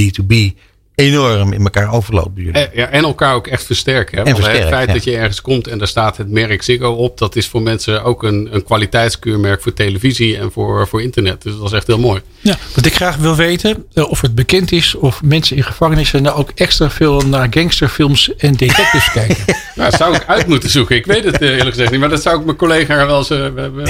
B2B 0.00 0.58
enorm 1.02 1.52
in 1.52 1.62
elkaar 1.62 1.92
overlopen. 1.92 2.52
En, 2.52 2.70
ja, 2.72 2.88
en 2.88 3.04
elkaar 3.04 3.34
ook 3.34 3.46
echt 3.46 3.64
versterken. 3.64 4.18
Hè? 4.18 4.24
En 4.24 4.34
versterken, 4.34 4.62
het 4.62 4.74
feit 4.74 4.86
ja. 4.86 4.94
dat 4.94 5.04
je 5.04 5.16
ergens 5.16 5.40
komt 5.40 5.66
en 5.66 5.78
daar 5.78 5.88
staat 5.88 6.16
het 6.16 6.30
merk 6.30 6.62
Ziggo 6.62 6.90
op, 6.90 7.18
dat 7.18 7.36
is 7.36 7.48
voor 7.48 7.62
mensen 7.62 8.04
ook 8.04 8.22
een, 8.22 8.48
een 8.50 8.64
kwaliteitskeurmerk 8.64 9.62
voor 9.62 9.72
televisie 9.72 10.36
en 10.36 10.52
voor, 10.52 10.88
voor 10.88 11.02
internet. 11.02 11.42
Dus 11.42 11.56
dat 11.56 11.66
is 11.66 11.72
echt 11.72 11.86
heel 11.86 11.98
mooi. 11.98 12.20
Ja, 12.40 12.58
wat 12.74 12.86
ik 12.86 12.94
graag 12.94 13.16
wil 13.16 13.36
weten, 13.36 13.84
uh, 13.94 14.10
of 14.10 14.20
het 14.20 14.34
bekend 14.34 14.72
is 14.72 14.94
of 14.94 15.22
mensen 15.22 15.56
in 15.56 15.62
gevangenissen 15.62 16.22
nou 16.22 16.36
ook 16.36 16.50
extra 16.54 16.90
veel 16.90 17.20
naar 17.20 17.46
gangsterfilms 17.50 18.36
en 18.36 18.54
detectives 18.54 19.10
kijken. 19.18 19.44
Nou, 19.74 19.90
dat 19.90 20.00
zou 20.00 20.14
ik 20.14 20.24
uit 20.26 20.46
moeten 20.46 20.70
zoeken. 20.70 20.96
Ik 20.96 21.06
weet 21.06 21.24
het 21.24 21.42
uh, 21.42 21.48
eerlijk 21.48 21.68
gezegd 21.68 21.90
niet, 21.90 22.00
maar 22.00 22.08
dat 22.08 22.22
zou 22.22 22.38
ik 22.38 22.44
mijn 22.44 22.56
collega 22.56 23.06
wel 23.06 23.18
eens, 23.18 23.30
uh, 23.30 23.46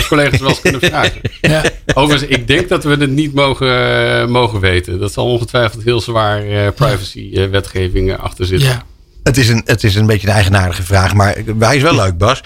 collega's 0.09 0.41
wel 0.41 0.49
eens 0.49 0.61
kunnen 0.61 0.81
vragen. 0.91 1.21
Ja. 1.41 1.63
Overigens, 1.95 2.31
ik 2.31 2.47
denk 2.47 2.69
dat 2.69 2.85
we 2.85 2.91
het 2.91 3.11
niet 3.11 3.35
mogen, 3.35 4.31
mogen 4.31 4.61
weten. 4.61 4.99
Dat 4.99 5.13
zal 5.13 5.27
ongetwijfeld 5.27 5.83
heel 5.83 6.01
zwaar 6.01 6.73
privacy-wetgeving 7.11 8.17
achter 8.17 8.47
zitten. 8.47 8.69
Ja. 8.69 8.83
Het 9.23 9.37
is, 9.37 9.49
een, 9.49 9.63
het 9.65 9.85
is 9.85 9.95
een 9.95 10.07
beetje 10.07 10.27
een 10.27 10.35
eigenaardige 10.35 10.83
vraag, 10.83 11.15
maar 11.15 11.37
hij 11.59 11.77
is 11.77 11.83
wel 11.83 11.95
leuk, 11.95 12.19
Bas. 12.19 12.41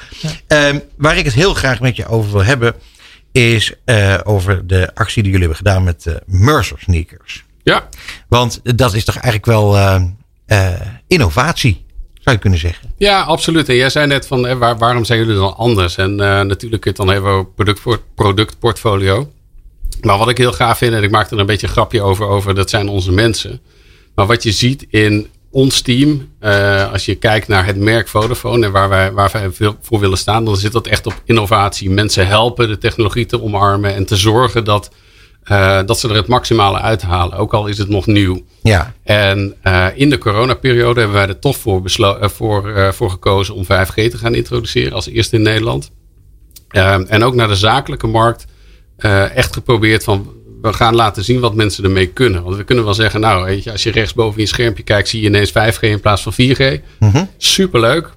Um, 0.49 0.83
waar 0.97 1.19
ik 1.19 1.25
het 1.25 1.35
heel 1.35 1.55
graag 1.55 1.81
met 1.81 1.97
je 1.97 2.07
over 2.07 2.33
wil 2.33 2.45
hebben, 2.45 2.75
is 3.33 3.73
uh, 3.85 4.19
over 4.25 4.67
de 4.67 4.95
actie 4.95 5.23
die 5.23 5.33
jullie 5.33 5.47
hebben 5.49 5.67
gedaan 5.67 5.85
met 5.85 6.05
uh, 6.07 6.15
Mercer 6.27 6.79
sneakers. 6.81 7.45
Ja. 7.63 7.89
Want 8.29 8.61
dat 8.77 8.95
is 8.95 9.05
toch 9.05 9.15
eigenlijk 9.15 9.47
wel 9.47 9.77
uh, 10.47 10.81
innovatie, 11.07 11.85
zou 12.15 12.37
je 12.37 12.43
kunnen 12.43 12.59
zeggen. 12.59 12.93
Ja, 12.97 13.21
absoluut. 13.21 13.69
En 13.69 13.75
jij 13.75 13.91
zei 13.91 14.07
net 14.07 14.27
van 14.27 14.47
hè, 14.47 14.57
waar, 14.57 14.79
waarom 14.79 15.05
zijn 15.05 15.19
jullie 15.19 15.35
dan 15.35 15.57
anders? 15.57 15.97
En 15.97 16.15
natuurlijk 16.17 16.83
kun 16.83 16.93
je 16.95 16.97
het 16.97 16.97
dan 16.97 17.11
even 17.11 17.29
over 17.29 17.47
product, 17.47 17.81
productportfolio. 18.15 19.31
Maar 20.01 20.19
wat 20.19 20.29
ik 20.29 20.39
heel 20.39 20.53
gaaf 20.53 20.79
vind, 20.79 20.95
en 20.95 21.03
ik 21.03 21.11
maak 21.11 21.31
er 21.31 21.39
een 21.39 21.47
beetje 21.47 21.67
een 21.67 21.73
grapje 21.73 22.03
over, 22.03 22.27
over 22.27 22.55
dat 22.55 22.71
zijn 22.71 22.89
onze 22.89 23.13
mensen. 23.13 23.61
Maar 24.17 24.27
wat 24.27 24.43
je 24.43 24.53
ziet 24.53 24.87
in 24.91 25.27
ons 25.51 25.81
team, 25.81 26.29
uh, 26.41 26.93
als 26.93 27.05
je 27.05 27.15
kijkt 27.15 27.49
naar 27.49 27.67
het 27.67 27.77
merk 27.77 28.09
Vodafone 28.09 28.67
en 28.67 28.73
waar 28.73 28.89
wij, 28.89 29.13
waar 29.13 29.31
wij 29.33 29.51
veel 29.51 29.77
voor 29.81 30.01
willen 30.01 30.19
staan, 30.19 30.45
dan 30.45 30.57
zit 30.57 30.73
dat 30.73 30.87
echt 30.87 31.07
op 31.07 31.23
innovatie. 31.25 31.91
Mensen 31.91 32.27
helpen 32.27 32.69
de 32.69 32.79
technologie 32.79 33.27
te 33.27 33.43
omarmen 33.43 33.95
en 33.95 34.07
te 34.07 34.17
zorgen 34.17 34.65
dat, 34.65 34.91
uh, 35.45 35.81
dat 35.87 35.99
ze 35.99 36.09
er 36.09 36.15
het 36.15 36.27
maximale 36.27 36.81
uithalen, 36.81 37.39
ook 37.39 37.55
al 37.55 37.67
is 37.67 37.79
het 37.79 37.89
nog 37.89 38.07
nieuw. 38.07 38.43
Ja. 38.63 38.95
En 39.03 39.55
uh, 39.65 39.87
in 39.95 40.11
de 40.11 40.19
coronaperiode 40.19 41.01
hebben 41.01 41.19
wij 41.19 41.29
er 41.29 41.39
toch 41.39 41.57
voor, 41.57 41.83
voor, 42.21 42.93
voor 42.95 43.11
gekozen 43.11 43.55
om 43.55 43.65
5G 43.65 43.95
te 43.95 44.19
gaan 44.19 44.35
introduceren 44.35 44.93
als 44.93 45.09
eerste 45.09 45.37
in 45.37 45.43
Nederland. 45.43 45.91
en 46.69 47.25
ook 47.25 47.35
naar 47.35 47.49
de 47.49 47.55
zakelijke 47.55 48.07
markt 48.07 48.45
echt 49.35 49.53
geprobeerd 49.53 50.05
van 50.05 50.36
we 50.63 50.73
gaan 50.73 50.95
laten 50.95 51.25
zien 51.25 51.41
wat 51.41 51.55
mensen 51.55 51.85
ermee 51.85 52.07
kunnen. 52.07 52.43
Want 52.43 52.57
we 52.57 52.65
kunnen 52.65 52.85
wel 52.85 52.95
zeggen, 52.95 53.21
nou, 53.21 53.45
weet 53.45 53.65
je, 53.65 53.73
als 53.73 53.83
je 53.83 53.91
rechtsboven 53.91 54.41
je 54.41 54.47
schermpje 54.47 54.83
kijkt, 54.83 55.09
zie 55.09 55.21
je 55.21 55.27
ineens 55.27 55.51
5G 55.51 55.81
in 55.81 56.01
plaats 56.01 56.23
van 56.23 56.33
4G. 56.33 56.81
Mm 56.99 57.11
-hmm. 57.11 57.29
Superleuk. 57.37 58.13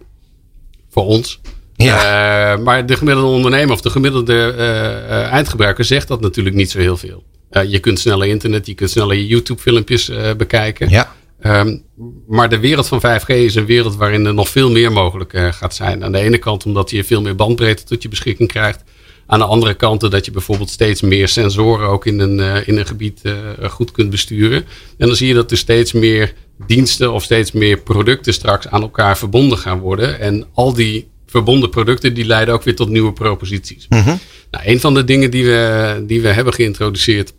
Voor 0.90 1.06
ons. 1.06 1.40
Ja. 1.76 2.56
Uh, 2.56 2.64
maar 2.64 2.86
de 2.86 2.98
gemiddelde 2.98 3.30
ondernemer 3.30 3.74
of 3.74 3.82
de 3.82 3.90
gemiddelde 3.90 4.34
uh, 4.34 4.66
uh, 4.66 5.32
eindgebruiker 5.32 5.86
zegt 5.86 6.08
dat 6.08 6.22
natuurlijk 6.22 6.56
niet 6.56 6.72
zo 6.72 6.80
heel 6.80 6.98
veel. 6.98 7.24
je 7.68 7.80
kunt 7.80 8.00
sneller 8.00 8.28
internet, 8.28 8.66
je 8.66 8.74
kunt 8.74 8.90
sneller 8.90 9.16
je 9.16 9.28
YouTube 9.28 9.62
filmpjes 9.62 10.12
bekijken. 10.38 10.90
Ja. 10.90 11.16
Um, 11.44 11.84
maar 12.28 12.50
de 12.50 12.60
wereld 12.60 12.88
van 12.88 13.02
5G 13.02 13.28
is 13.28 13.56
een 13.56 13.66
wereld 13.66 13.96
waarin 13.96 14.26
er 14.26 14.34
nog 14.34 14.50
veel 14.50 14.72
meer 14.72 14.92
mogelijk 14.92 15.34
gaat 15.52 15.76
zijn. 15.76 16.04
Aan 16.04 16.12
de 16.12 16.20
ene 16.20 16.38
kant 16.38 16.66
omdat 16.66 16.90
je 16.90 17.04
veel 17.04 17.22
meer 17.22 17.36
bandbreedte 17.36 17.84
tot 17.84 18.02
je 18.02 18.10
beschikking 18.10 18.50
krijgt. 18.50 18.84
Aan 19.32 19.40
de 19.40 19.46
andere 19.46 19.74
kant 19.74 20.12
dat 20.12 20.26
je 20.26 20.32
bijvoorbeeld 20.32 20.70
steeds 20.70 21.02
meer 21.02 21.28
sensoren 21.28 21.88
ook 21.88 22.06
in 22.06 22.20
een, 22.20 22.38
uh, 22.38 22.68
in 22.68 22.78
een 22.78 22.86
gebied 22.86 23.22
uh, 23.24 23.34
goed 23.70 23.92
kunt 23.92 24.10
besturen. 24.10 24.66
En 24.98 25.08
dan 25.08 25.16
zie 25.16 25.28
je 25.28 25.34
dat 25.34 25.52
er 25.52 25.58
steeds 25.58 25.92
meer 25.92 26.34
diensten 26.68 27.14
of 27.14 27.24
steeds 27.24 27.52
meer 27.52 27.80
producten 27.80 28.34
straks 28.34 28.68
aan 28.68 28.82
elkaar 28.82 29.18
verbonden 29.18 29.58
gaan 29.58 29.80
worden. 29.80 30.20
En 30.20 30.46
al 30.54 30.74
die 30.74 31.08
verbonden 31.26 31.70
producten 31.70 32.14
die 32.14 32.26
leiden 32.26 32.54
ook 32.54 32.64
weer 32.64 32.76
tot 32.76 32.90
nieuwe 32.90 33.14
proposities. 33.14 33.86
Mhm. 33.90 34.16
Nou, 34.52 34.66
een 34.66 34.80
van 34.80 34.94
de 34.94 35.04
dingen 35.04 35.32
die 35.32 35.46
we, 35.46 36.04
die 36.08 36.22
we 36.22 36.28
hebben 36.28 36.54
geïntroduceerd, 36.54 37.34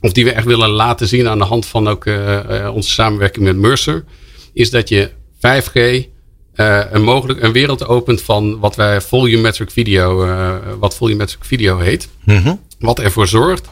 of 0.00 0.12
die 0.12 0.24
we 0.24 0.32
echt 0.32 0.46
willen 0.46 0.70
laten 0.70 1.08
zien 1.08 1.28
aan 1.28 1.38
de 1.38 1.44
hand 1.44 1.66
van 1.66 1.88
ook 1.88 2.04
uh, 2.04 2.70
onze 2.74 2.90
samenwerking 2.90 3.44
met 3.44 3.56
Mercer, 3.56 4.04
is 4.52 4.70
dat 4.70 4.88
je 4.88 5.10
5G 5.36 6.06
uh, 6.56 6.80
een, 6.90 7.02
mogelijk, 7.02 7.42
een 7.42 7.52
wereld 7.52 7.86
opent 7.86 8.22
van 8.22 8.58
wat 8.58 8.76
wij 8.76 9.00
volumetric 9.00 9.70
video, 9.70 10.26
wat 10.78 10.96
volumetric 10.96 11.44
video 11.44 11.78
heet. 11.78 12.08
Mhm. 12.24 12.54
Wat 12.78 12.98
ervoor 12.98 13.28
zorgt 13.28 13.68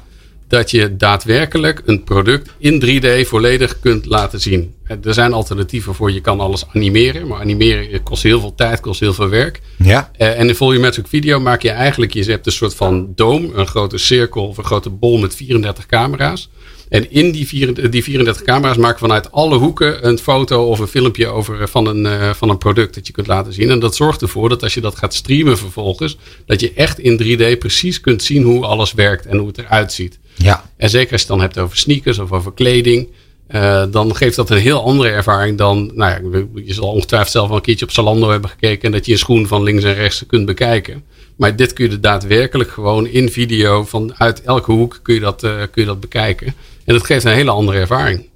dat 0.49 0.71
je 0.71 0.97
daadwerkelijk 0.97 1.83
een 1.85 2.05
product 2.05 2.51
in 2.59 2.83
3D 2.85 3.29
volledig 3.29 3.81
kunt 3.81 4.07
laten 4.07 4.41
zien. 4.41 4.75
Er 4.87 5.15
zijn 5.15 5.33
alternatieven 5.33 5.95
voor. 5.95 6.13
Je 6.13 6.21
kan 6.21 6.41
alles 6.41 6.65
animeren. 6.75 7.27
Maar 7.27 7.41
animeren 7.41 8.03
kost 8.03 8.23
heel 8.23 8.41
veel 8.41 8.55
tijd, 8.55 8.81
kost 8.81 9.01
heel 9.01 9.15
veel 9.15 9.29
werk. 9.29 9.61
Ja. 9.77 10.11
Uh, 10.19 10.39
en 10.39 10.49
in 10.49 10.55
volumetric 10.55 11.07
video 11.07 11.41
maak 11.41 11.63
je 11.63 11.71
eigenlijk... 11.71 12.13
Je 12.13 12.25
hebt 12.25 12.47
een 12.47 12.53
soort 12.53 12.75
van 12.75 13.13
doom, 13.15 13.51
een 13.55 13.67
grote 13.67 13.99
cirkel 13.99 14.47
of 14.47 14.59
een 14.59 14.65
grote 14.65 14.91
bol 14.91 15.19
met 15.19 15.35
34 15.35 15.87
camera's. 15.87 16.51
En 16.89 17.11
in 17.11 17.31
die, 17.31 17.47
vier, 17.47 17.91
die 17.91 18.03
34 18.03 18.43
camera's 18.43 18.77
maken 18.77 18.99
vanuit 18.99 19.33
alle 19.33 19.57
hoeken 19.57 20.07
een 20.07 20.19
foto 20.19 20.65
of 20.65 20.79
een 20.79 20.87
filmpje 20.87 21.27
over 21.27 21.69
van 21.69 21.87
een, 21.87 22.05
uh, 22.05 22.31
van 22.31 22.49
een 22.49 22.59
product 22.59 22.95
dat 22.95 23.07
je 23.07 23.13
kunt 23.13 23.27
laten 23.27 23.53
zien. 23.53 23.71
En 23.71 23.79
dat 23.79 23.97
zorgt 23.97 24.23
ervoor 24.23 24.49
dat 24.49 24.63
als 24.63 24.75
je 24.75 24.81
dat 24.81 24.97
gaat 24.97 25.15
streamen 25.15 25.59
vervolgens, 25.59 26.17
dat 26.47 26.61
je 26.61 26.73
echt 26.75 26.99
in 26.99 27.23
3D 27.23 27.59
precies 27.59 28.01
kunt 28.01 28.23
zien 28.23 28.43
hoe 28.43 28.65
alles 28.65 28.93
werkt 28.93 29.27
en 29.27 29.39
hoe 29.39 29.47
het 29.47 29.59
eruit 29.59 29.93
ziet. 29.93 30.19
Ja. 30.35 30.71
En 30.77 30.91
zeker 30.91 31.13
als 31.13 31.21
je 31.21 31.27
het 31.27 31.37
dan 31.37 31.47
hebt 31.47 31.59
over 31.59 31.77
sneakers 31.77 32.19
of 32.19 32.33
over 32.33 32.53
kleding. 32.53 33.09
Uh, 33.51 33.85
dan 33.91 34.17
geeft 34.17 34.37
dat 34.37 34.51
een 34.51 34.59
heel 34.59 34.85
andere 34.85 35.09
ervaring 35.09 35.59
dan. 35.59 35.91
Nou 35.95 36.11
ja, 36.11 36.45
je 36.65 36.75
zal 36.75 36.89
ongetwijfeld 36.89 37.33
zelf 37.33 37.49
wel 37.49 37.57
een 37.57 37.63
keertje 37.63 37.85
op 37.85 37.91
Zalando 37.91 38.31
hebben 38.31 38.51
gekeken. 38.51 38.83
En 38.83 38.93
dat 38.93 39.07
je 39.07 39.13
een 39.13 39.19
schoen 39.19 39.47
van 39.47 39.63
links 39.63 39.85
en 39.85 39.95
rechts 39.95 40.25
kunt 40.27 40.47
bekijken. 40.47 41.05
Maar 41.37 41.57
dit 41.57 41.73
kun 41.73 41.91
je 41.91 42.01
daadwerkelijk 42.01 42.71
gewoon 42.71 43.07
in 43.07 43.31
video. 43.31 43.85
Vanuit 43.85 44.43
elke 44.43 44.73
hoek 44.73 45.01
kun 45.03 45.15
je 45.15 45.21
dat, 45.21 45.45
uh, 45.45 45.51
kun 45.71 45.83
je 45.83 45.85
dat 45.85 46.01
bekijken. 46.01 46.55
En 46.85 46.95
dat 46.95 47.07
geeft 47.07 47.25
een 47.25 47.33
hele 47.33 47.51
andere 47.51 47.79
ervaring. 47.79 48.29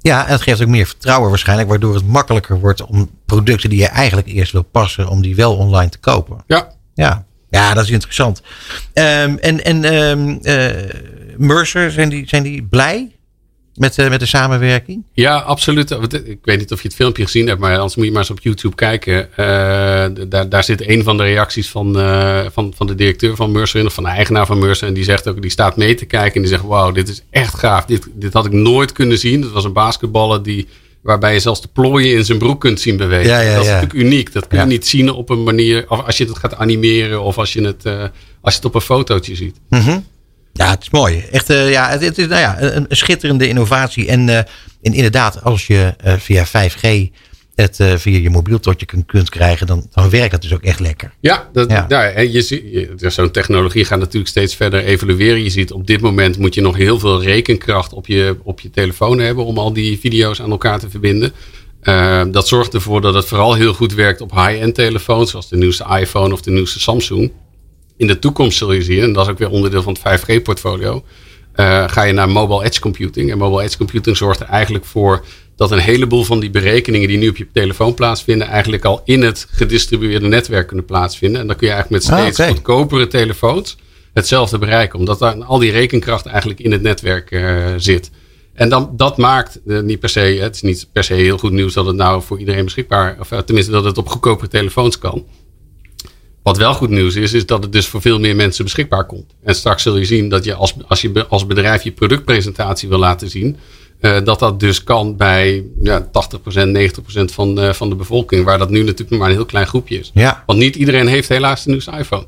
Ja, 0.00 0.26
en 0.26 0.32
het 0.32 0.42
geeft 0.42 0.62
ook 0.62 0.68
meer 0.68 0.86
vertrouwen 0.86 1.28
waarschijnlijk. 1.28 1.68
Waardoor 1.68 1.94
het 1.94 2.06
makkelijker 2.06 2.60
wordt 2.60 2.84
om 2.84 3.10
producten 3.26 3.70
die 3.70 3.78
je 3.78 3.86
eigenlijk 3.86 4.26
eerst 4.26 4.52
wil 4.52 4.62
passen. 4.62 5.08
Om 5.08 5.22
die 5.22 5.36
wel 5.36 5.56
online 5.56 5.90
te 5.90 5.98
kopen. 5.98 6.44
Ja. 6.46 6.74
Ja, 6.94 7.26
ja 7.48 7.74
dat 7.74 7.84
is 7.84 7.90
interessant. 7.90 8.42
Um, 8.94 9.38
en 9.38 9.64
en 9.64 9.94
um, 9.94 10.38
uh, 10.42 10.70
Mercer, 11.36 11.90
zijn 11.90 12.08
die, 12.08 12.28
zijn 12.28 12.42
die 12.42 12.62
blij 12.62 13.15
met, 13.76 13.98
uh, 13.98 14.08
met 14.08 14.20
de 14.20 14.26
samenwerking? 14.26 15.02
Ja, 15.12 15.36
absoluut. 15.36 15.90
Ik 16.24 16.38
weet 16.42 16.58
niet 16.58 16.72
of 16.72 16.82
je 16.82 16.88
het 16.88 16.96
filmpje 16.96 17.22
gezien 17.22 17.46
hebt, 17.46 17.60
maar 17.60 17.74
anders 17.74 17.96
moet 17.96 18.04
je 18.04 18.10
maar 18.10 18.20
eens 18.20 18.30
op 18.30 18.40
YouTube 18.40 18.74
kijken. 18.74 19.28
Uh, 19.30 20.26
daar, 20.28 20.48
daar 20.48 20.64
zit 20.64 20.88
een 20.88 21.02
van 21.02 21.16
de 21.16 21.22
reacties 21.22 21.68
van, 21.68 21.94
van, 22.52 22.72
van 22.76 22.86
de 22.86 22.94
directeur 22.94 23.36
van 23.36 23.52
Mercer 23.52 23.80
in, 23.80 23.86
of 23.86 23.94
van 23.94 24.04
de 24.04 24.10
eigenaar 24.10 24.46
van 24.46 24.58
Mercer. 24.58 24.88
En 24.88 24.94
die 24.94 25.04
zegt 25.04 25.28
ook, 25.28 25.42
die 25.42 25.50
staat 25.50 25.76
mee 25.76 25.94
te 25.94 26.04
kijken 26.04 26.34
en 26.34 26.40
die 26.40 26.50
zegt: 26.50 26.62
Wauw, 26.62 26.92
dit 26.92 27.08
is 27.08 27.22
echt 27.30 27.54
gaaf. 27.54 27.84
Dit, 27.84 28.08
dit 28.14 28.32
had 28.32 28.46
ik 28.46 28.52
nooit 28.52 28.92
kunnen 28.92 29.18
zien. 29.18 29.42
Het 29.42 29.52
was 29.52 29.64
een 29.64 29.72
basketballer 29.72 30.42
die. 30.42 30.68
Waarbij 31.02 31.32
je 31.32 31.40
zelfs 31.40 31.60
de 31.60 31.68
plooien 31.72 32.16
in 32.16 32.24
zijn 32.24 32.38
broek 32.38 32.60
kunt 32.60 32.80
zien 32.80 32.96
bewegen. 32.96 33.30
Ja, 33.30 33.40
ja, 33.40 33.54
dat 33.54 33.62
is 33.62 33.68
ja. 33.68 33.74
natuurlijk 33.74 34.06
uniek. 34.06 34.32
Dat 34.32 34.46
kun 34.46 34.58
je 34.58 34.64
niet 34.64 34.86
zien 34.86 35.10
op 35.10 35.30
een 35.30 35.42
manier. 35.42 35.84
Of 35.88 36.04
als 36.04 36.16
je 36.16 36.24
het 36.24 36.38
gaat 36.38 36.56
animeren. 36.56 37.22
Of 37.22 37.38
als 37.38 37.52
je 37.52 37.62
het, 37.62 37.84
uh, 37.86 38.02
als 38.40 38.54
je 38.54 38.58
het 38.58 38.64
op 38.64 38.74
een 38.74 38.80
fotootje 38.80 39.34
ziet. 39.34 39.60
Mm 39.68 39.80
-hmm. 39.80 40.04
Ja, 40.56 40.70
het 40.70 40.82
is 40.82 40.90
mooi. 40.90 41.24
Echt, 41.30 41.50
uh, 41.50 41.70
ja, 41.70 41.88
het, 41.88 42.00
het, 42.00 42.18
is 42.18 42.26
nou 42.26 42.40
ja, 42.40 42.60
een, 42.60 42.86
een 42.88 42.96
schitterende 42.96 43.48
innovatie. 43.48 44.06
En, 44.06 44.28
uh, 44.28 44.36
en 44.36 44.48
inderdaad, 44.82 45.42
als 45.42 45.66
je 45.66 45.94
uh, 46.06 46.12
via 46.18 46.46
5G 46.46 47.10
het 47.54 47.80
via 47.96 48.18
je 48.18 48.30
mobiel 48.30 48.60
tot 48.60 48.80
je 48.80 48.86
kunt, 48.86 49.06
kunt 49.06 49.28
krijgen, 49.28 49.66
dan, 49.66 49.86
dan 49.92 50.10
werkt 50.10 50.32
het 50.32 50.42
dus 50.42 50.54
ook 50.54 50.62
echt 50.62 50.80
lekker. 50.80 51.14
Ja, 51.20 51.48
dat, 51.52 51.70
ja. 51.70 51.84
ja 51.88 52.04
en 52.04 52.32
je 52.32 52.42
ziet, 52.42 52.88
zo'n 52.96 53.30
technologie 53.30 53.84
gaat 53.84 53.98
natuurlijk 53.98 54.28
steeds 54.28 54.54
verder 54.54 54.84
evolueren. 54.84 55.42
Je 55.42 55.50
ziet 55.50 55.72
op 55.72 55.86
dit 55.86 56.00
moment 56.00 56.38
moet 56.38 56.54
je 56.54 56.60
nog 56.60 56.76
heel 56.76 56.98
veel 56.98 57.22
rekenkracht 57.22 57.92
op 57.92 58.06
je, 58.06 58.36
op 58.42 58.60
je 58.60 58.70
telefoon 58.70 59.18
hebben 59.18 59.44
om 59.44 59.58
al 59.58 59.72
die 59.72 59.98
video's 59.98 60.40
aan 60.40 60.50
elkaar 60.50 60.78
te 60.78 60.90
verbinden. 60.90 61.32
Dat 62.32 62.48
zorgt 62.48 62.74
ervoor 62.74 63.00
dat 63.00 63.14
het 63.14 63.24
vooral 63.24 63.54
heel 63.54 63.74
goed 63.74 63.94
werkt 63.94 64.20
op 64.20 64.30
high-end 64.30 64.74
telefoons, 64.74 65.30
zoals 65.30 65.48
de 65.48 65.56
nieuwste 65.56 65.86
iPhone 66.00 66.32
of 66.32 66.40
de 66.40 66.50
nieuwste 66.50 66.80
Samsung 66.80 67.30
in 67.96 68.06
de 68.06 68.18
toekomst 68.18 68.58
zul 68.58 68.72
je 68.72 68.82
zien, 68.82 69.02
en 69.02 69.12
dat 69.12 69.24
is 69.24 69.30
ook 69.30 69.38
weer 69.38 69.50
onderdeel 69.50 69.82
van 69.82 69.96
het 70.00 70.20
5G-portfolio, 70.20 71.04
uh, 71.56 71.88
ga 71.88 72.02
je 72.02 72.12
naar 72.12 72.28
mobile 72.28 72.64
edge 72.64 72.80
computing. 72.80 73.30
En 73.30 73.38
mobile 73.38 73.62
edge 73.62 73.76
computing 73.76 74.16
zorgt 74.16 74.40
er 74.40 74.46
eigenlijk 74.46 74.84
voor 74.84 75.24
dat 75.56 75.70
een 75.70 75.78
heleboel 75.78 76.24
van 76.24 76.40
die 76.40 76.50
berekeningen 76.50 77.08
die 77.08 77.18
nu 77.18 77.28
op 77.28 77.36
je 77.36 77.46
telefoon 77.52 77.94
plaatsvinden, 77.94 78.46
eigenlijk 78.46 78.84
al 78.84 79.00
in 79.04 79.22
het 79.22 79.46
gedistribueerde 79.50 80.26
netwerk 80.26 80.66
kunnen 80.66 80.84
plaatsvinden. 80.84 81.40
En 81.40 81.46
dan 81.46 81.56
kun 81.56 81.66
je 81.66 81.72
eigenlijk 81.72 82.04
met 82.04 82.14
steeds 82.14 82.40
ah, 82.40 82.44
okay. 82.44 82.56
goedkopere 82.56 83.06
telefoons 83.06 83.76
hetzelfde 84.12 84.58
bereiken, 84.58 84.98
omdat 84.98 85.18
daar 85.18 85.44
al 85.44 85.58
die 85.58 85.70
rekenkracht 85.70 86.26
eigenlijk 86.26 86.60
in 86.60 86.72
het 86.72 86.82
netwerk 86.82 87.30
uh, 87.30 87.66
zit. 87.76 88.10
En 88.54 88.68
dan, 88.68 88.90
dat 88.96 89.16
maakt 89.16 89.60
uh, 89.66 89.80
niet 89.80 90.00
per 90.00 90.08
se, 90.08 90.20
het 90.20 90.54
is 90.54 90.62
niet 90.62 90.88
per 90.92 91.04
se 91.04 91.14
heel 91.14 91.38
goed 91.38 91.52
nieuws 91.52 91.74
dat 91.74 91.86
het 91.86 91.96
nou 91.96 92.22
voor 92.22 92.38
iedereen 92.38 92.64
beschikbaar, 92.64 93.16
of 93.20 93.28
tenminste 93.44 93.72
dat 93.72 93.84
het 93.84 93.98
op 93.98 94.08
goedkopere 94.08 94.48
telefoons 94.48 94.98
kan. 94.98 95.24
Wat 96.46 96.56
wel 96.56 96.74
goed 96.74 96.90
nieuws 96.90 97.14
is, 97.14 97.32
is 97.32 97.46
dat 97.46 97.62
het 97.62 97.72
dus 97.72 97.86
voor 97.86 98.00
veel 98.00 98.18
meer 98.18 98.36
mensen 98.36 98.64
beschikbaar 98.64 99.06
komt. 99.06 99.34
En 99.44 99.54
straks 99.54 99.82
zul 99.82 99.96
je 99.96 100.04
zien 100.04 100.28
dat 100.28 100.44
je 100.44 100.54
als, 100.54 100.74
als 100.88 101.00
je 101.00 101.26
als 101.28 101.46
bedrijf 101.46 101.82
je 101.82 101.92
productpresentatie 101.92 102.88
wil 102.88 102.98
laten 102.98 103.30
zien, 103.30 103.56
uh, 104.00 104.16
dat 104.24 104.38
dat 104.38 104.60
dus 104.60 104.84
kan 104.84 105.16
bij 105.16 105.64
ja, 105.82 106.06
80%, 106.06 106.08
90% 106.08 106.10
van, 107.32 107.60
uh, 107.60 107.72
van 107.72 107.88
de 107.88 107.94
bevolking. 107.94 108.44
Waar 108.44 108.58
dat 108.58 108.70
nu 108.70 108.82
natuurlijk 108.82 109.18
maar 109.18 109.28
een 109.28 109.34
heel 109.34 109.44
klein 109.44 109.66
groepje 109.66 109.98
is. 109.98 110.10
Ja. 110.14 110.42
Want 110.46 110.58
niet 110.58 110.76
iedereen 110.76 111.06
heeft 111.06 111.28
helaas 111.28 111.64
de 111.64 111.70
nieuwste 111.70 111.90
iPhone. 111.90 112.26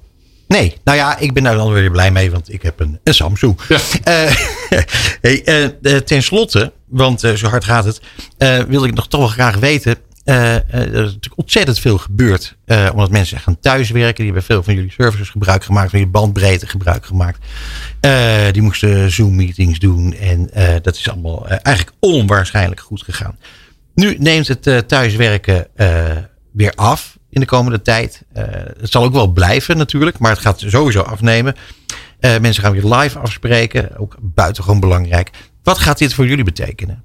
Nee, 0.49 0.77
nou 0.85 0.97
ja, 0.99 1.19
ik 1.19 1.33
ben 1.33 1.43
daar 1.43 1.57
dan 1.57 1.73
weer 1.73 1.91
blij 1.91 2.11
mee, 2.11 2.31
want 2.31 2.53
ik 2.53 2.63
heb 2.63 2.81
een, 2.81 2.99
een 3.05 3.15
Samsung. 3.15 3.59
Ja. 3.69 3.79
Uh, 4.05 4.35
hey, 5.43 6.01
ten 6.01 6.23
slotte, 6.23 6.73
want 6.89 7.21
zo 7.21 7.49
hard 7.49 7.65
gaat 7.65 7.85
het, 7.85 8.01
wil 8.69 8.85
ik 8.85 8.95
nog 8.95 9.09
toch 9.09 9.21
wel 9.21 9.29
graag 9.29 9.57
weten. 9.57 9.97
Uh, 10.29 10.35
uh, 10.35 10.61
er 10.73 10.95
is 10.95 11.13
natuurlijk 11.13 11.39
ontzettend 11.39 11.79
veel 11.79 11.99
gebeurd. 11.99 12.57
Uh, 12.67 12.89
omdat 12.93 13.11
mensen 13.11 13.41
gaan 13.41 13.61
thuiswerken. 13.61 14.15
Die 14.15 14.25
hebben 14.25 14.43
veel 14.43 14.63
van 14.63 14.75
jullie 14.75 14.91
services 14.91 15.31
gebruik 15.31 15.65
gemaakt. 15.65 15.91
Van 15.91 15.99
jullie 15.99 16.15
bandbreedte 16.15 16.67
gebruik 16.67 17.07
gemaakt. 17.07 17.39
die 18.53 18.63
moesten 18.63 19.11
Zoom 19.11 19.37
meetings 19.37 19.79
doen. 19.79 20.15
En 20.15 20.51
dat 20.83 20.97
is 20.97 21.09
allemaal 21.09 21.49
eigenlijk 21.49 21.97
onwaarschijnlijk 21.99 22.81
goed 22.81 23.03
gegaan. 23.03 23.39
Nu 23.95 24.17
neemt 24.19 24.49
het 24.49 24.89
thuiswerken 24.89 25.67
weer 26.53 26.73
af 26.75 27.19
in 27.31 27.41
de 27.41 27.47
komende 27.47 27.83
tijd. 27.83 28.23
het 28.79 28.91
zal 28.91 29.05
ook 29.05 29.13
wel 29.13 29.33
blijven 29.33 29.77
natuurlijk. 29.77 30.19
Maar 30.19 30.31
het 30.31 30.41
gaat 30.41 30.65
sowieso 30.67 31.01
afnemen. 31.01 31.55
mensen 32.21 32.63
gaan 32.63 32.73
weer 32.73 32.95
live 32.95 33.19
afspreken. 33.19 33.99
Ook 33.99 34.17
buitengewoon 34.21 34.81
belangrijk. 34.81 35.31
Wat 35.63 35.79
gaat 35.79 35.99
dit 35.99 36.15
voor 36.15 36.27
jullie 36.27 36.45
betekenen? 36.45 37.05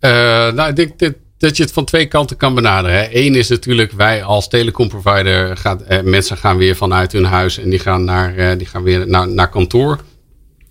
nou, 0.00 0.72
ik 0.72 0.98
dat 0.98 1.14
dat 1.38 1.56
je 1.56 1.62
het 1.62 1.72
van 1.72 1.84
twee 1.84 2.06
kanten 2.06 2.36
kan 2.36 2.54
benaderen. 2.54 3.08
Eén 3.12 3.34
is 3.34 3.48
natuurlijk, 3.48 3.92
wij 3.92 4.22
als 4.22 4.48
telecomprovider, 4.48 5.56
gaat, 5.56 5.82
eh, 5.82 6.02
mensen 6.02 6.36
gaan 6.36 6.56
weer 6.56 6.76
vanuit 6.76 7.12
hun 7.12 7.24
huis 7.24 7.58
en 7.58 7.70
die 7.70 7.78
gaan, 7.78 8.04
naar, 8.04 8.36
eh, 8.36 8.58
die 8.58 8.66
gaan 8.66 8.82
weer 8.82 9.08
naar, 9.08 9.28
naar 9.28 9.50
kantoor. 9.50 10.00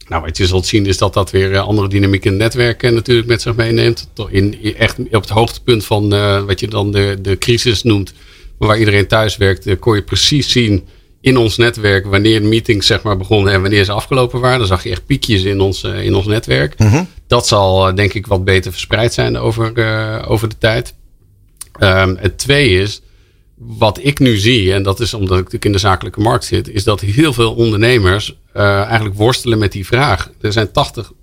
Nou, 0.08 0.24
wat 0.24 0.38
je 0.38 0.48
zult 0.48 0.66
zien 0.66 0.86
is 0.86 0.98
dat 0.98 1.14
dat 1.14 1.32
weer 1.32 1.58
andere 1.58 1.88
dynamiek 1.88 2.26
in 2.26 2.42
het 2.42 2.56
eh, 2.56 2.92
natuurlijk 2.92 3.28
met 3.28 3.42
zich 3.42 3.56
meeneemt. 3.56 4.10
In, 4.30 4.76
echt 4.78 5.00
op 5.00 5.22
het 5.22 5.30
hoogtepunt 5.30 5.86
van 5.86 6.14
uh, 6.14 6.44
wat 6.44 6.60
je 6.60 6.68
dan 6.68 6.92
de, 6.92 7.18
de 7.22 7.38
crisis 7.38 7.84
noemt, 7.84 8.14
waar 8.58 8.80
iedereen 8.80 9.08
thuis 9.08 9.38
werkt, 9.38 9.80
kon 9.80 9.96
je 9.96 10.02
precies 10.02 10.52
zien 10.52 10.88
in 11.22 11.38
ons 11.38 11.58
netwerk 11.58 12.06
wanneer 12.06 12.44
meetings 12.44 12.88
zeg 12.88 13.02
maar 13.02 13.18
begonnen 13.18 13.54
en 13.54 13.62
wanneer 13.62 13.84
ze 13.84 13.92
afgelopen 13.92 14.40
waren. 14.40 14.60
Dan 14.60 14.68
zag 14.68 14.84
je 14.84 14.90
echt 14.90 15.06
piekjes 15.06 15.44
in 15.44 15.60
ons, 15.60 15.84
in 15.84 16.16
ons 16.16 16.26
netwerk. 16.26 16.80
Mm. 16.80 17.08
Dat 17.28 17.48
zal 17.48 17.90
uh, 17.90 17.96
denk 17.96 18.14
ik 18.14 18.28
wat 18.28 18.46
beter 18.46 18.72
verspreid 18.72 19.14
zijn 19.14 19.38
over, 19.38 19.72
uh, 19.76 20.24
over 20.28 20.50
de 20.50 20.58
tijd. 20.58 20.94
Um, 21.80 22.18
het 22.20 22.38
twee 22.38 22.70
is, 22.70 23.02
wat 23.56 24.00
ik 24.02 24.20
nu 24.20 24.38
zie, 24.38 24.74
en 24.74 24.84
dat 24.84 25.00
is 25.00 25.14
omdat 25.14 25.32
ik 25.32 25.38
natuurlijk 25.38 25.66
in 25.66 25.72
de 25.72 25.78
zakelijke 25.78 26.20
markt 26.20 26.46
zit, 26.46 26.70
is 26.70 26.84
dat 26.84 27.02
heel 27.02 27.34
veel 27.34 27.54
ondernemers 27.54 28.38
eigenlijk 28.54 29.16
worstelen 29.16 29.58
met 29.58 29.72
die 29.72 29.86
vraag. 29.86 30.30
Er 30.42 30.52
zijn 30.52 30.72
80, 30.72 31.12
80% 31.12 31.14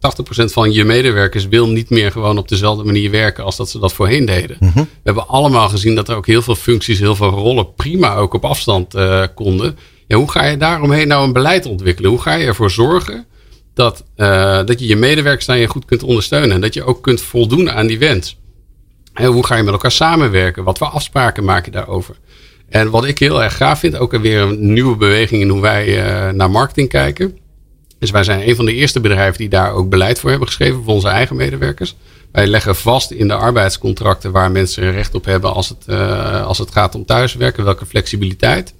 van 0.44 0.73
je 0.73 0.84
medewerkers 0.84 1.49
wil 1.49 1.68
niet 1.68 1.90
meer 1.90 2.11
gewoon 2.11 2.38
op 2.38 2.49
dezelfde 2.49 2.84
manier 2.84 3.11
werken 3.11 3.44
als 3.44 3.56
dat 3.56 3.70
ze 3.70 3.78
dat 3.78 3.92
voorheen 3.92 4.25
deden. 4.25 4.56
Mm 4.61 4.70
-hmm. 4.75 4.82
We 4.82 5.00
hebben 5.02 5.28
allemaal 5.28 5.68
gezien 5.68 5.94
dat 5.94 6.08
er 6.08 6.16
ook 6.16 6.26
heel 6.26 6.42
veel 6.42 6.54
functies, 6.54 6.99
heel 6.99 7.16
veel 7.16 7.30
rollen 7.30 7.75
prima 7.75 8.14
ook 8.14 8.34
op 8.34 8.44
afstand 8.44 8.94
konden. 9.34 9.76
Ja, 10.06 10.16
hoe 10.16 10.30
ga 10.30 10.44
je 10.44 10.56
daaromheen 10.56 11.08
nou 11.08 11.25
een 11.25 11.32
beleid 11.32 11.66
ontwikkelen? 11.66 12.11
Hoe 12.11 12.20
ga 12.20 12.34
je 12.34 12.46
ervoor 12.46 12.70
zorgen 12.70 13.26
dat, 13.74 14.04
uh, 14.16 14.64
dat 14.64 14.80
je 14.80 14.86
je 14.86 14.96
medewerkers 14.96 15.46
daarin 15.46 15.66
goed 15.66 15.84
kunt 15.84 16.02
ondersteunen? 16.02 16.50
En 16.50 16.60
dat 16.60 16.74
je 16.74 16.84
ook 16.84 17.02
kunt 17.02 17.20
voldoen 17.20 17.70
aan 17.70 17.86
die 17.86 17.98
wens? 17.98 18.38
En 19.14 19.26
hoe 19.26 19.46
ga 19.46 19.56
je 19.56 19.62
met 19.62 19.72
elkaar 19.72 19.92
samenwerken? 19.92 20.64
Wat 20.64 20.78
voor 20.78 20.86
afspraken 20.86 21.44
maak 21.44 21.64
je 21.64 21.70
daarover? 21.70 22.16
En 22.68 22.90
wat 22.90 23.04
ik 23.04 23.18
heel 23.18 23.42
erg 23.42 23.56
gaaf 23.56 23.78
vind, 23.78 23.96
ook 23.96 24.16
weer 24.16 24.40
een 24.40 24.72
nieuwe 24.72 24.96
beweging 24.96 25.42
in 25.42 25.48
hoe 25.48 25.60
wij 25.60 25.86
uh, 25.86 26.32
naar 26.32 26.50
marketing 26.50 26.88
kijken. 26.88 27.38
Dus 27.98 28.10
wij 28.10 28.24
zijn 28.24 28.48
een 28.48 28.56
van 28.56 28.64
de 28.64 28.74
eerste 28.74 29.00
bedrijven 29.00 29.38
die 29.38 29.48
daar 29.48 29.72
ook 29.72 29.88
beleid 29.88 30.20
voor 30.20 30.30
hebben 30.30 30.48
geschreven 30.48 30.82
voor 30.82 30.94
onze 30.94 31.08
eigen 31.08 31.36
medewerkers. 31.36 31.96
Wij 32.32 32.46
leggen 32.46 32.76
vast 32.76 33.10
in 33.10 33.28
de 33.28 33.34
arbeidscontracten 33.34 34.32
waar 34.32 34.50
mensen 34.50 34.92
recht 34.92 35.14
op 35.14 35.24
hebben 35.24 35.54
als 35.54 35.68
het, 35.68 35.84
uh, 35.86 36.46
als 36.46 36.58
het 36.58 36.70
gaat 36.70 36.94
om 36.94 37.04
thuiswerken, 37.04 37.64
welke 37.64 37.86
flexibiliteit. 37.86 38.74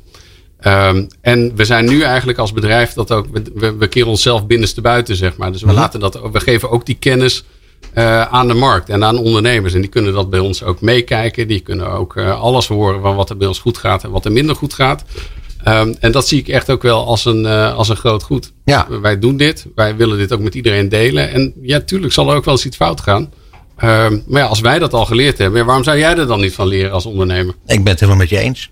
Um, 0.67 1.07
en 1.21 1.57
we 1.57 1.65
zijn 1.65 1.85
nu 1.85 2.03
eigenlijk 2.03 2.39
als 2.39 2.53
bedrijf 2.53 2.93
dat 2.93 3.13
ook, 3.13 3.27
we, 3.55 3.77
we 3.77 3.87
keren 3.87 4.09
onszelf 4.09 4.47
binnenste 4.47 4.81
buiten, 4.81 5.17
zeg 5.17 5.37
maar. 5.37 5.53
Dus 5.53 5.63
we, 5.63 5.67
mm 5.67 5.75
laten 5.75 6.01
dat, 6.01 6.21
we 6.33 6.41
geven 6.41 6.71
ook 6.71 6.87
die 6.87 6.97
kennis 6.99 7.45
uh, 7.95 8.23
aan 8.23 8.49
de 8.49 8.55
markt 8.55 8.89
en 8.89 9.05
aan 9.05 9.19
ondernemers. 9.19 9.75
En 9.75 9.81
die 9.81 9.91
kunnen 9.91 10.13
dat 10.13 10.31
bij 10.31 10.39
ons 10.39 10.63
ook 10.63 10.81
meekijken. 10.81 11.49
Die 11.49 11.61
kunnen 11.61 11.91
ook 11.91 12.17
uh, 12.17 12.41
alles 12.41 12.67
horen 12.67 13.01
van 13.01 13.17
wat 13.17 13.31
er 13.31 13.37
bij 13.37 13.47
ons 13.47 13.59
goed 13.59 13.79
gaat 13.79 14.05
en 14.05 14.11
wat 14.11 14.25
er 14.25 14.33
minder 14.33 14.57
goed 14.57 14.75
gaat. 14.75 15.05
Um, 15.69 15.97
en 16.01 16.13
dat 16.13 16.29
zie 16.29 16.39
ik 16.39 16.49
echt 16.49 16.71
ook 16.71 16.83
wel 16.83 17.07
als 17.07 17.25
een, 17.25 17.45
uh, 17.45 17.75
als 17.75 17.89
een 17.89 17.97
groot 17.97 18.23
goed. 18.23 18.53
Ja. 18.65 18.87
Wij 19.01 19.19
doen 19.19 19.37
dit. 19.37 19.67
Wij 19.75 19.97
willen 19.97 20.19
dit 20.19 20.33
ook 20.33 20.41
met 20.41 20.55
iedereen 20.55 20.89
delen. 20.89 21.31
En 21.31 21.53
ja, 21.63 21.81
tuurlijk 21.81 22.13
zal 22.13 22.31
er 22.31 22.37
ook 22.37 22.45
wel 22.45 22.55
eens 22.55 22.67
iets 22.67 22.77
fout 22.77 23.01
gaan. 23.01 23.33
Um, 23.83 24.25
maar 24.27 24.41
ja, 24.41 24.47
als 24.47 24.61
wij 24.61 24.79
dat 24.79 24.93
al 24.93 25.07
geleerd 25.07 25.39
hebben, 25.39 25.67
waarom 25.67 25.85
zou 25.85 25.99
jij 25.99 26.17
er 26.17 26.27
dan 26.27 26.41
niet 26.41 26.55
van 26.55 26.67
leren 26.67 26.93
als 26.93 27.07
ondernemer? 27.07 27.55
Ik 27.67 27.83
ben 27.85 27.93
het 27.93 28.01
helemaal 28.01 28.21
met 28.21 28.31
je 28.31 28.39
eens. 28.39 28.71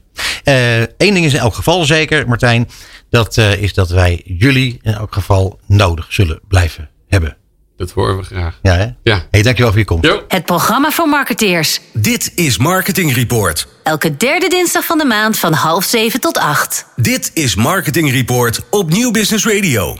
Eén 0.96 1.14
ding 1.14 1.24
is 1.24 1.34
in 1.34 1.40
elk 1.40 1.54
geval 1.54 1.84
zeker, 1.84 2.28
Martijn. 2.28 2.68
Dat 3.10 3.36
is 3.36 3.74
dat 3.74 3.90
wij 3.90 4.22
jullie 4.24 4.78
in 4.82 4.94
elk 4.94 5.14
geval 5.14 5.58
nodig 5.66 6.06
zullen 6.08 6.40
blijven 6.48 6.90
hebben. 7.08 7.36
Dat 7.76 7.90
horen 7.90 8.16
we 8.16 8.22
graag. 8.22 8.58
Ja, 8.62 8.74
hè? 8.76 8.86
Ja. 9.02 9.26
Hey, 9.30 9.42
dankjewel 9.42 9.70
voor 9.70 9.80
je 9.80 9.84
komst. 9.84 10.12
Het 10.28 10.44
programma 10.44 10.90
voor 10.90 11.08
marketeers. 11.08 11.80
Dit 11.92 12.32
is 12.34 12.58
Marketing 12.58 13.14
Report. 13.14 13.68
Elke 13.82 14.16
derde 14.16 14.48
dinsdag 14.48 14.84
van 14.84 14.98
de 14.98 15.04
maand 15.04 15.38
van 15.38 15.52
half 15.52 15.84
zeven 15.84 16.20
tot 16.20 16.38
acht. 16.38 16.86
Dit 16.96 17.30
is 17.34 17.54
Marketing 17.54 18.10
Report 18.10 18.60
op 18.70 18.90
Nieuw 18.90 19.10
Business 19.10 19.46
Radio. 19.46 19.96